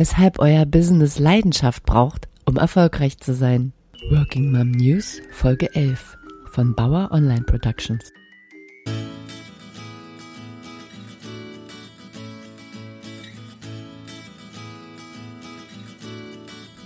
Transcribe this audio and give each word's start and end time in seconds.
weshalb 0.00 0.38
euer 0.38 0.64
Business 0.64 1.18
Leidenschaft 1.18 1.84
braucht, 1.84 2.26
um 2.46 2.56
erfolgreich 2.56 3.18
zu 3.18 3.34
sein. 3.34 3.74
Working 4.10 4.50
Mom 4.50 4.70
News 4.70 5.20
Folge 5.30 5.74
11 5.74 6.16
von 6.52 6.74
Bauer 6.74 7.10
Online 7.12 7.42
Productions. 7.42 8.10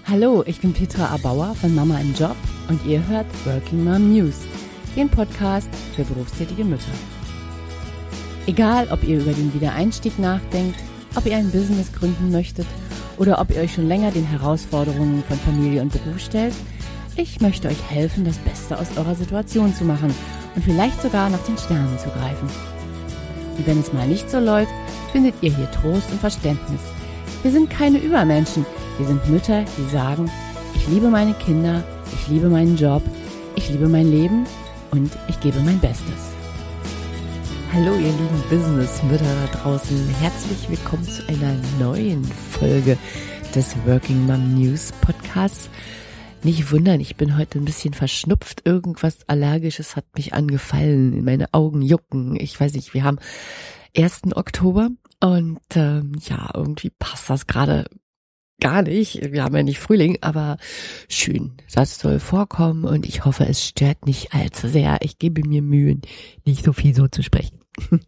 Hallo, 0.09 0.43
ich 0.45 0.61
bin 0.61 0.73
Petra 0.73 1.15
Abauer 1.15 1.55
von 1.55 1.73
Mama 1.73 2.01
im 2.01 2.15
Job 2.15 2.35
und 2.69 2.85
ihr 2.85 3.07
hört 3.07 3.27
Working 3.47 3.85
Mom 3.85 4.13
News, 4.13 4.41
den 4.97 5.09
Podcast 5.09 5.71
für 5.95 6.03
berufstätige 6.03 6.65
Mütter. 6.65 6.83
Egal, 8.49 8.89
ob 8.91 9.05
ihr 9.05 9.21
über 9.21 9.33
den 9.33 9.55
Wiedereinstieg 9.55 10.19
nachdenkt, 10.19 10.81
ob 11.15 11.27
ihr 11.27 11.37
ein 11.37 11.53
Business 11.53 11.93
gründen 11.93 12.33
möchtet 12.33 12.67
oder 13.19 13.41
ob 13.41 13.51
ihr 13.51 13.61
euch 13.61 13.75
schon 13.75 13.89
länger 13.89 14.11
den 14.11 14.27
Herausforderungen 14.27 15.23
von 15.27 15.39
Familie 15.39 15.83
und 15.83 15.93
Beruf 15.93 16.21
stellt, 16.21 16.55
ich 17.17 17.41
möchte 17.41 17.69
euch 17.69 17.91
helfen, 17.91 18.25
das 18.25 18.39
Beste 18.39 18.79
aus 18.79 18.97
eurer 18.97 19.15
Situation 19.15 19.75
zu 19.75 19.85
machen 19.85 20.15
und 20.55 20.65
vielleicht 20.65 21.01
sogar 21.01 21.31
nach 21.31 21.43
den 21.45 21.57
Sternen 21.57 21.99
zu 21.99 22.09
greifen. 22.11 22.49
Und 23.57 23.67
wenn 23.67 23.81
es 23.81 23.93
mal 23.93 24.07
nicht 24.07 24.29
so 24.31 24.41
läuft, 24.41 24.73
findet 25.13 25.35
ihr 25.41 25.55
hier 25.55 25.71
Trost 25.71 26.11
und 26.11 26.21
Verständnis. 26.21 26.81
Wir 27.43 27.53
sind 27.53 27.71
keine 27.71 27.99
Übermenschen, 27.99 28.67
wir 28.99 29.07
sind 29.07 29.29
Mütter, 29.29 29.65
die 29.79 29.91
sagen, 29.91 30.31
ich 30.75 30.89
liebe 30.89 31.09
meine 31.09 31.35
Kinder, 31.35 31.85
ich 32.13 32.29
liebe 32.29 32.49
meinen 32.49 32.77
Job, 32.77 33.03
ich 33.55 33.69
liebe 33.71 33.89
mein 33.89 34.11
Leben 34.11 34.45
und 34.91 35.11
ich 35.29 35.39
gebe 35.41 35.61
mein 35.61 35.79
Bestes. 35.79 36.34
Hallo 37.75 37.95
ihr 37.97 38.13
lieben 38.13 38.43
Business-Mütter 38.49 39.25
da 39.25 39.59
draußen. 39.59 40.09
Herzlich 40.21 40.71
willkommen 40.71 41.03
zu 41.03 41.27
einer 41.27 41.57
neuen 41.81 42.23
Folge 42.23 42.97
des 43.53 43.75
Working 43.85 44.27
Mom 44.27 44.55
News 44.55 44.93
Podcasts. 45.01 45.69
Nicht 46.45 46.71
wundern, 46.71 47.01
ich 47.01 47.17
bin 47.17 47.37
heute 47.37 47.59
ein 47.59 47.65
bisschen 47.65 47.93
verschnupft. 47.93 48.63
Irgendwas 48.65 49.29
Allergisches 49.29 49.97
hat 49.97 50.05
mich 50.15 50.35
angefallen. 50.35 51.25
Meine 51.25 51.53
Augen 51.53 51.83
jucken. 51.83 52.37
Ich 52.39 52.61
weiß 52.61 52.75
nicht, 52.75 52.95
wir 52.95 53.03
haben 53.03 53.19
1. 53.97 54.37
Oktober 54.37 54.91
und 55.21 55.59
ähm, 55.75 56.13
ja, 56.29 56.51
irgendwie 56.55 56.91
passt 56.91 57.29
das 57.29 57.49
gerade 57.49 57.87
gar 58.61 58.83
nicht. 58.83 59.33
Wir 59.33 59.43
haben 59.43 59.57
ja 59.57 59.65
nicht 59.65 59.81
Frühling, 59.81 60.19
aber 60.21 60.59
schön. 61.09 61.55
Das 61.75 61.99
soll 61.99 62.21
vorkommen 62.21 62.85
und 62.85 63.05
ich 63.05 63.25
hoffe, 63.25 63.47
es 63.47 63.67
stört 63.67 64.07
nicht 64.07 64.33
allzu 64.33 64.69
sehr. 64.69 64.99
Ich 65.01 65.19
gebe 65.19 65.43
mir 65.43 65.61
Mühen, 65.61 66.03
nicht 66.45 66.65
so 66.65 66.73
viel 66.73 66.95
so 66.95 67.09
zu 67.09 67.25
sprechen. 67.25 67.64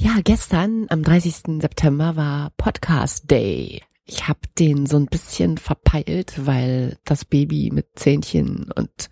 Ja, 0.00 0.20
gestern 0.22 0.86
am 0.90 1.02
30. 1.02 1.60
September 1.60 2.14
war 2.14 2.52
Podcast 2.56 3.28
Day. 3.28 3.82
Ich 4.04 4.28
habe 4.28 4.38
den 4.56 4.86
so 4.86 4.96
ein 4.96 5.06
bisschen 5.06 5.58
verpeilt, 5.58 6.46
weil 6.46 6.96
das 7.04 7.24
Baby 7.24 7.70
mit 7.72 7.86
Zähnchen 7.96 8.70
und 8.76 9.10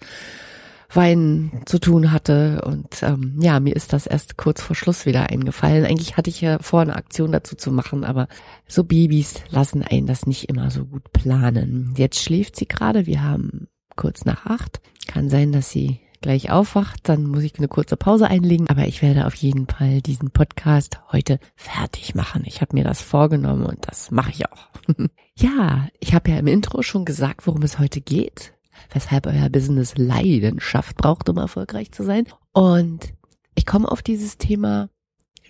Weinen 0.88 1.62
zu 1.66 1.80
tun 1.80 2.12
hatte. 2.12 2.62
Und 2.64 3.02
ähm, 3.02 3.36
ja, 3.40 3.58
mir 3.58 3.74
ist 3.74 3.92
das 3.92 4.06
erst 4.06 4.36
kurz 4.36 4.62
vor 4.62 4.76
Schluss 4.76 5.06
wieder 5.06 5.28
eingefallen. 5.28 5.84
Eigentlich 5.84 6.16
hatte 6.16 6.30
ich 6.30 6.40
ja 6.40 6.60
vor, 6.60 6.82
eine 6.82 6.94
Aktion 6.94 7.32
dazu 7.32 7.56
zu 7.56 7.72
machen, 7.72 8.04
aber 8.04 8.28
so 8.68 8.84
Babys 8.84 9.42
lassen 9.50 9.82
einen 9.82 10.06
das 10.06 10.26
nicht 10.26 10.48
immer 10.48 10.70
so 10.70 10.84
gut 10.84 11.12
planen. 11.12 11.94
Jetzt 11.96 12.22
schläft 12.22 12.54
sie 12.54 12.68
gerade. 12.68 13.06
Wir 13.06 13.24
haben 13.24 13.66
kurz 13.96 14.24
nach 14.24 14.46
acht. 14.46 14.80
Kann 15.08 15.28
sein, 15.28 15.50
dass 15.50 15.68
sie 15.68 16.00
gleich 16.26 16.50
aufwacht, 16.50 17.08
dann 17.08 17.24
muss 17.24 17.44
ich 17.44 17.56
eine 17.56 17.68
kurze 17.68 17.96
Pause 17.96 18.26
einlegen. 18.26 18.68
Aber 18.68 18.86
ich 18.88 19.00
werde 19.00 19.26
auf 19.26 19.34
jeden 19.36 19.68
Fall 19.68 20.02
diesen 20.02 20.32
Podcast 20.32 20.98
heute 21.12 21.38
fertig 21.54 22.16
machen. 22.16 22.42
Ich 22.44 22.60
habe 22.60 22.74
mir 22.74 22.82
das 22.82 23.00
vorgenommen 23.00 23.64
und 23.64 23.78
das 23.86 24.10
mache 24.10 24.32
ich 24.32 24.44
auch. 24.50 24.68
ja, 25.36 25.86
ich 26.00 26.14
habe 26.14 26.32
ja 26.32 26.38
im 26.38 26.48
Intro 26.48 26.82
schon 26.82 27.04
gesagt, 27.04 27.46
worum 27.46 27.62
es 27.62 27.78
heute 27.78 28.00
geht, 28.00 28.54
weshalb 28.92 29.28
euer 29.28 29.48
Business 29.50 29.96
Leidenschaft 29.96 30.96
braucht, 30.96 31.28
um 31.28 31.36
erfolgreich 31.36 31.92
zu 31.92 32.02
sein. 32.02 32.26
Und 32.52 33.14
ich 33.54 33.64
komme 33.64 33.88
auf 33.88 34.02
dieses 34.02 34.36
Thema 34.36 34.88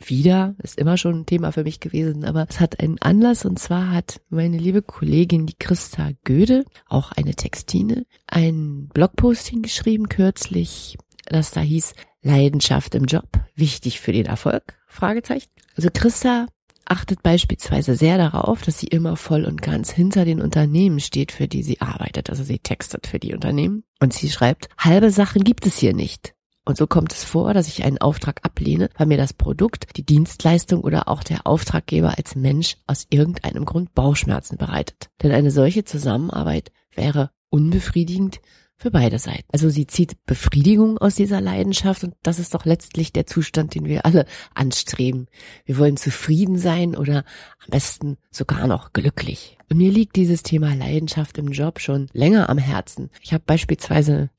wieder, 0.04 0.54
ist 0.62 0.78
immer 0.78 0.96
schon 0.96 1.20
ein 1.20 1.26
Thema 1.26 1.52
für 1.52 1.64
mich 1.64 1.80
gewesen, 1.80 2.24
aber 2.24 2.46
es 2.48 2.60
hat 2.60 2.80
einen 2.80 3.00
Anlass 3.00 3.44
und 3.44 3.58
zwar 3.58 3.90
hat 3.90 4.20
meine 4.28 4.58
liebe 4.58 4.82
Kollegin, 4.82 5.46
die 5.46 5.56
Christa 5.58 6.10
Göde, 6.24 6.64
auch 6.88 7.12
eine 7.12 7.34
Textine, 7.34 8.06
ein 8.26 8.88
Blogposting 8.92 9.62
geschrieben 9.62 10.08
kürzlich, 10.08 10.96
das 11.26 11.50
da 11.50 11.60
hieß 11.60 11.94
Leidenschaft 12.22 12.94
im 12.94 13.04
Job, 13.04 13.28
wichtig 13.54 14.00
für 14.00 14.12
den 14.12 14.26
Erfolg? 14.26 14.78
Fragezeichen. 14.86 15.50
Also 15.76 15.88
Christa 15.92 16.46
achtet 16.86 17.22
beispielsweise 17.22 17.96
sehr 17.96 18.16
darauf, 18.16 18.62
dass 18.62 18.78
sie 18.78 18.86
immer 18.86 19.16
voll 19.16 19.44
und 19.44 19.60
ganz 19.60 19.90
hinter 19.90 20.24
den 20.24 20.40
Unternehmen 20.40 21.00
steht, 21.00 21.32
für 21.32 21.48
die 21.48 21.62
sie 21.62 21.80
arbeitet. 21.80 22.30
Also 22.30 22.44
sie 22.44 22.58
textet 22.58 23.06
für 23.06 23.18
die 23.18 23.34
Unternehmen 23.34 23.84
und 24.00 24.12
sie 24.12 24.30
schreibt, 24.30 24.68
halbe 24.78 25.10
Sachen 25.10 25.44
gibt 25.44 25.66
es 25.66 25.78
hier 25.78 25.94
nicht. 25.94 26.35
Und 26.66 26.77
so 26.77 26.88
kommt 26.88 27.12
es 27.12 27.22
vor, 27.22 27.54
dass 27.54 27.69
ich 27.69 27.84
einen 27.84 27.99
Auftrag 27.99 28.41
ablehne, 28.44 28.91
weil 28.99 29.06
mir 29.06 29.16
das 29.16 29.32
Produkt, 29.32 29.97
die 29.97 30.04
Dienstleistung 30.04 30.81
oder 30.81 31.09
auch 31.09 31.22
der 31.22 31.47
Auftraggeber 31.47 32.19
als 32.19 32.34
Mensch 32.34 32.77
aus 32.88 33.06
irgendeinem 33.09 33.65
Grund 33.65 33.94
Bauchschmerzen 33.94 34.59
bereitet. 34.59 35.09
Denn 35.22 35.31
eine 35.31 35.53
solche 35.53 35.84
Zusammenarbeit 35.84 36.72
wäre 36.93 37.31
unbefriedigend 37.50 38.41
für 38.76 38.91
beide 38.91 39.21
Seiten. 39.21 39.47
Also 39.53 39.71
sie 39.71 39.87
zieht 39.87 40.16
Befriedigung 40.26 40.99
aus 40.99 41.15
dieser 41.15 41.41
Leidenschaft 41.41 42.03
und 42.03 42.15
das 42.22 42.41
ist 42.41 42.53
doch 42.53 42.65
letztlich 42.65 43.12
der 43.12 43.26
Zustand, 43.26 43.75
den 43.76 43.87
wir 43.87 44.05
alle 44.05 44.26
anstreben. 44.53 45.28
Wir 45.65 45.78
wollen 45.78 45.97
zufrieden 45.97 46.59
sein 46.59 46.97
oder 46.97 47.25
am 47.65 47.71
besten 47.71 48.19
sogar 48.31 48.66
noch 48.66 48.93
glücklich. 48.93 49.56
Und 49.71 49.78
mir 49.78 49.91
liegt 49.91 50.16
dieses 50.16 50.43
Thema 50.43 50.75
Leidenschaft 50.75 51.38
im 51.38 51.53
Job 51.53 51.81
schon 51.81 52.09
länger 52.12 52.50
am 52.50 52.59
Herzen. 52.59 53.10
Ich 53.22 53.32
habe 53.32 53.44
beispielsweise 53.47 54.31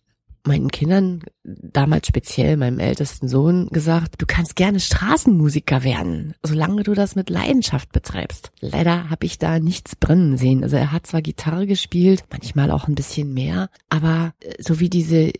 meinen 0.47 0.69
Kindern, 0.69 1.22
damals 1.44 2.08
speziell 2.08 2.58
meinem 2.58 2.80
ältesten 2.80 3.28
Sohn, 3.28 3.68
gesagt, 3.68 4.16
du 4.22 4.25
kannst 4.25 4.56
gerne 4.56 4.80
Straßenmusiker 4.80 5.84
werden, 5.84 6.34
solange 6.44 6.84
du 6.84 6.94
das 6.94 7.16
mit 7.16 7.30
Leidenschaft 7.30 7.91
betreibst. 7.91 8.52
Leider 8.59 9.09
habe 9.09 9.25
ich 9.25 9.38
da 9.38 9.59
nichts 9.59 9.96
brennen 9.96 10.38
sehen. 10.38 10.63
Also 10.63 10.78
er 10.78 10.91
hat 10.91 11.07
zwar 11.07 11.22
Gitarre 11.22 11.68
gespielt, 11.68 12.24
manchmal 12.31 12.72
auch 12.72 12.88
ein 12.88 12.96
bisschen 12.96 13.34
mehr, 13.34 13.69
aber 13.90 14.34
äh, 14.40 14.56
so 14.62 14.80
wie 14.80 14.90
diese 14.90 15.31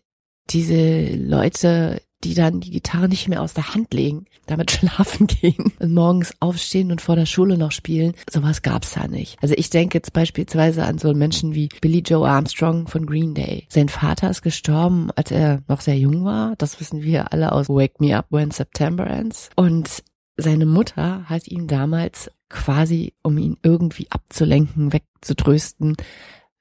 diese 0.50 1.14
Leute 1.14 2.02
die 2.24 2.34
dann 2.34 2.60
die 2.60 2.72
Gitarre 2.72 3.08
nicht 3.08 3.28
mehr 3.28 3.42
aus 3.42 3.54
der 3.54 3.74
Hand 3.74 3.94
legen, 3.94 4.26
damit 4.46 4.72
schlafen 4.78 5.28
gehen 5.28 5.72
und 5.80 5.94
morgens 5.94 6.34
aufstehen 6.40 6.92
und 6.92 7.02
vor 7.02 7.16
der 7.16 7.26
Schule 7.26 7.58
noch 7.58 7.72
spielen. 7.72 8.14
Sowas 8.30 8.62
gab's 8.62 8.94
da 8.94 9.08
nicht. 9.08 9.38
Also 9.42 9.54
ich 9.58 9.70
denke 9.70 9.98
jetzt 9.98 10.14
beispielsweise 10.14 10.84
an 10.84 10.98
so 10.98 11.14
Menschen 11.14 11.54
wie 11.54 11.70
Billy 11.82 12.00
Joe 12.00 12.28
Armstrong 12.28 12.88
von 12.88 13.06
Green 13.06 13.34
Day. 13.34 13.66
Sein 13.70 13.90
Vater 13.90 14.30
ist 14.30 14.42
gestorben, 14.42 15.12
als 15.16 15.32
er 15.32 15.62
noch 15.68 15.82
sehr 15.82 15.98
jung 15.98 16.26
war. 16.26 16.56
Das 16.58 16.80
wissen 16.80 17.04
wir 17.04 17.32
alle 17.34 17.52
aus 17.52 17.70
Wake 17.70 18.00
Me 18.00 18.18
Up 18.18 18.28
When 18.30 18.52
September 18.52 19.08
Ends. 19.08 19.50
Und 19.56 20.04
seine 20.38 20.66
Mutter 20.66 21.24
hat 21.26 21.48
ihm 21.48 21.68
damals 21.68 22.32
quasi, 22.50 23.14
um 23.24 23.38
ihn 23.38 23.58
irgendwie 23.64 24.08
abzulenken, 24.10 24.94
wegzutrösten, 24.94 25.98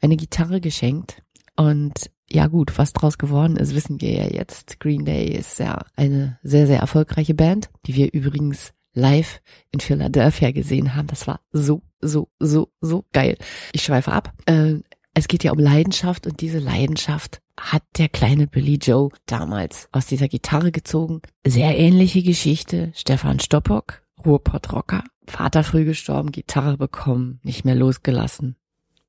eine 0.00 0.16
Gitarre 0.16 0.60
geschenkt. 0.60 1.22
Und 1.56 2.10
ja 2.30 2.46
gut, 2.48 2.76
was 2.78 2.92
draus 2.92 3.18
geworden 3.18 3.56
ist, 3.56 3.74
wissen 3.74 4.00
wir 4.00 4.12
ja 4.12 4.26
jetzt. 4.26 4.80
Green 4.80 5.04
Day 5.04 5.28
ist 5.28 5.58
ja 5.58 5.84
eine 5.94 6.38
sehr, 6.42 6.66
sehr 6.66 6.80
erfolgreiche 6.80 7.34
Band, 7.34 7.70
die 7.86 7.94
wir 7.94 8.12
übrigens 8.12 8.72
live 8.94 9.40
in 9.70 9.80
Philadelphia 9.80 10.50
gesehen 10.50 10.94
haben. 10.94 11.06
Das 11.06 11.26
war 11.26 11.40
so, 11.52 11.82
so, 12.00 12.28
so, 12.40 12.68
so 12.80 13.04
geil. 13.12 13.36
Ich 13.72 13.82
schweife 13.84 14.12
ab. 14.12 14.32
Äh, 14.46 14.76
es 15.14 15.28
geht 15.28 15.44
ja 15.44 15.52
um 15.52 15.58
Leidenschaft 15.58 16.26
und 16.26 16.40
diese 16.40 16.58
Leidenschaft 16.58 17.40
hat 17.58 17.82
der 17.96 18.08
kleine 18.08 18.46
Billy 18.46 18.76
Joe 18.76 19.10
damals 19.26 19.88
aus 19.92 20.06
dieser 20.06 20.28
Gitarre 20.28 20.72
gezogen. 20.72 21.22
Sehr 21.46 21.78
ähnliche 21.78 22.22
Geschichte. 22.22 22.92
Stefan 22.94 23.40
Stoppock, 23.40 24.02
Ruhrpott-Rocker, 24.24 25.04
Vater 25.26 25.64
früh 25.64 25.84
gestorben, 25.84 26.32
Gitarre 26.32 26.76
bekommen, 26.76 27.40
nicht 27.42 27.64
mehr 27.64 27.74
losgelassen. 27.74 28.56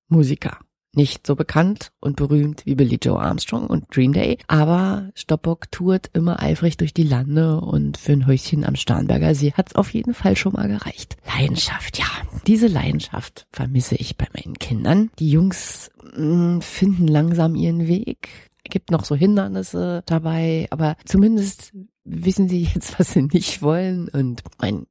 Musiker 0.08 0.60
nicht 0.98 1.26
so 1.26 1.36
bekannt 1.36 1.92
und 2.02 2.18
berühmt 2.18 2.66
wie 2.66 2.76
Billy 2.76 2.98
Joe 3.02 3.20
Armstrong 3.20 3.68
und 3.68 3.90
Green 3.90 4.12
Day, 4.12 4.38
aber 4.48 5.12
Stoppock 5.16 5.72
tourt 5.72 6.10
immer 6.14 6.42
eifrig 6.42 6.76
durch 6.76 6.94
die 6.94 7.04
Lande 7.04 7.62
und 7.62 7.98
für 7.98 8.12
ein 8.12 8.28
Häuschen 8.28 8.66
am 8.66 8.76
Starnberger 8.76 9.34
See 9.34 9.54
hat's 9.54 9.76
auf 9.76 9.94
jeden 9.94 10.14
Fall 10.14 10.36
schon 10.36 10.54
mal 10.54 10.68
gereicht. 10.68 11.16
Leidenschaft, 11.26 11.98
ja. 11.98 12.06
Diese 12.48 12.68
Leidenschaft 12.68 13.48
vermisse 13.52 13.96
ich 13.96 14.18
bei 14.18 14.28
meinen 14.36 14.56
Kindern. 14.56 15.12
Die 15.20 15.30
Jungs 15.30 15.92
mm, 16.18 16.60
finden 16.60 17.08
langsam 17.08 17.56
ihren 17.56 17.88
Weg 17.88 18.30
gibt 18.70 18.92
noch 18.92 19.06
so 19.06 19.16
Hindernisse 19.16 20.04
dabei, 20.06 20.68
aber 20.72 20.98
zumindest 21.06 21.74
wissen 22.08 22.50
sie 22.50 22.64
jetzt, 22.74 23.00
was 23.00 23.12
sie 23.12 23.24
nicht 23.24 23.62
wollen. 23.62 24.08
Und 24.10 24.42
mein 24.60 24.88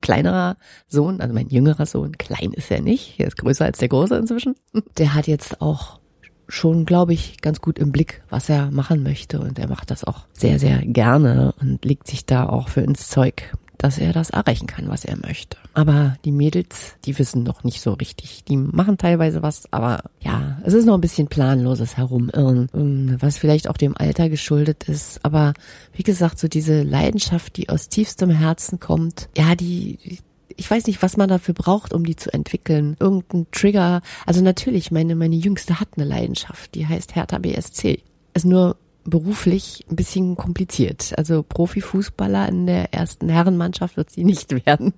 kleinerer 0.00 0.56
Sohn, 0.86 1.20
also 1.20 1.32
mein 1.32 1.48
jüngerer 1.48 1.86
Sohn, 1.86 2.18
klein 2.18 2.52
ist 2.52 2.70
er 2.70 2.80
nicht, 2.80 3.18
er 3.18 3.28
ist 3.28 3.38
größer 3.38 3.64
als 3.64 3.78
der 3.78 3.88
große 3.88 4.16
inzwischen, 4.16 4.54
der 4.96 5.14
hat 5.14 5.26
jetzt 5.26 5.60
auch 5.60 6.00
schon, 6.48 6.86
glaube 6.86 7.12
ich, 7.12 7.40
ganz 7.40 7.60
gut 7.60 7.78
im 7.78 7.92
Blick, 7.92 8.22
was 8.30 8.48
er 8.48 8.70
machen 8.70 9.02
möchte. 9.02 9.40
Und 9.40 9.58
er 9.58 9.68
macht 9.68 9.90
das 9.90 10.04
auch 10.04 10.26
sehr, 10.32 10.58
sehr 10.58 10.78
gerne 10.78 11.54
und 11.60 11.84
legt 11.84 12.08
sich 12.08 12.24
da 12.24 12.48
auch 12.48 12.68
für 12.68 12.80
ins 12.80 13.08
Zeug. 13.08 13.52
Dass 13.78 13.98
er 13.98 14.12
das 14.12 14.30
erreichen 14.30 14.66
kann, 14.66 14.88
was 14.88 15.04
er 15.04 15.16
möchte. 15.16 15.56
Aber 15.72 16.16
die 16.24 16.32
Mädels, 16.32 16.96
die 17.04 17.18
wissen 17.18 17.44
noch 17.44 17.64
nicht 17.64 17.80
so 17.80 17.92
richtig. 17.92 18.44
Die 18.44 18.56
machen 18.56 18.98
teilweise 18.98 19.42
was, 19.42 19.72
aber 19.72 20.02
ja, 20.20 20.58
es 20.64 20.74
ist 20.74 20.84
noch 20.84 20.94
ein 20.94 21.00
bisschen 21.00 21.28
planloses 21.28 21.96
Herumirren, 21.96 22.68
ähm, 22.74 23.16
was 23.20 23.38
vielleicht 23.38 23.68
auch 23.68 23.76
dem 23.76 23.96
Alter 23.96 24.28
geschuldet 24.28 24.88
ist. 24.88 25.24
Aber 25.24 25.54
wie 25.92 26.02
gesagt, 26.02 26.38
so 26.38 26.48
diese 26.48 26.82
Leidenschaft, 26.82 27.56
die 27.56 27.68
aus 27.68 27.88
tiefstem 27.88 28.30
Herzen 28.30 28.80
kommt, 28.80 29.28
ja, 29.36 29.54
die, 29.54 30.18
ich 30.56 30.70
weiß 30.70 30.86
nicht, 30.88 31.00
was 31.00 31.16
man 31.16 31.28
dafür 31.28 31.54
braucht, 31.54 31.92
um 31.92 32.04
die 32.04 32.16
zu 32.16 32.32
entwickeln. 32.32 32.96
Irgendein 32.98 33.46
Trigger. 33.52 34.02
Also 34.26 34.42
natürlich, 34.42 34.90
meine, 34.90 35.14
meine 35.14 35.36
Jüngste 35.36 35.78
hat 35.78 35.88
eine 35.96 36.04
Leidenschaft, 36.04 36.74
die 36.74 36.86
heißt 36.86 37.14
Hertha 37.14 37.38
BSC. 37.38 38.02
Ist 38.34 38.44
nur 38.44 38.76
beruflich 39.10 39.84
ein 39.90 39.96
bisschen 39.96 40.36
kompliziert. 40.36 41.14
Also 41.16 41.42
Profifußballer 41.42 42.48
in 42.48 42.66
der 42.66 42.92
ersten 42.94 43.28
Herrenmannschaft 43.28 43.96
wird 43.96 44.10
sie 44.10 44.24
nicht 44.24 44.50
werden. 44.66 44.94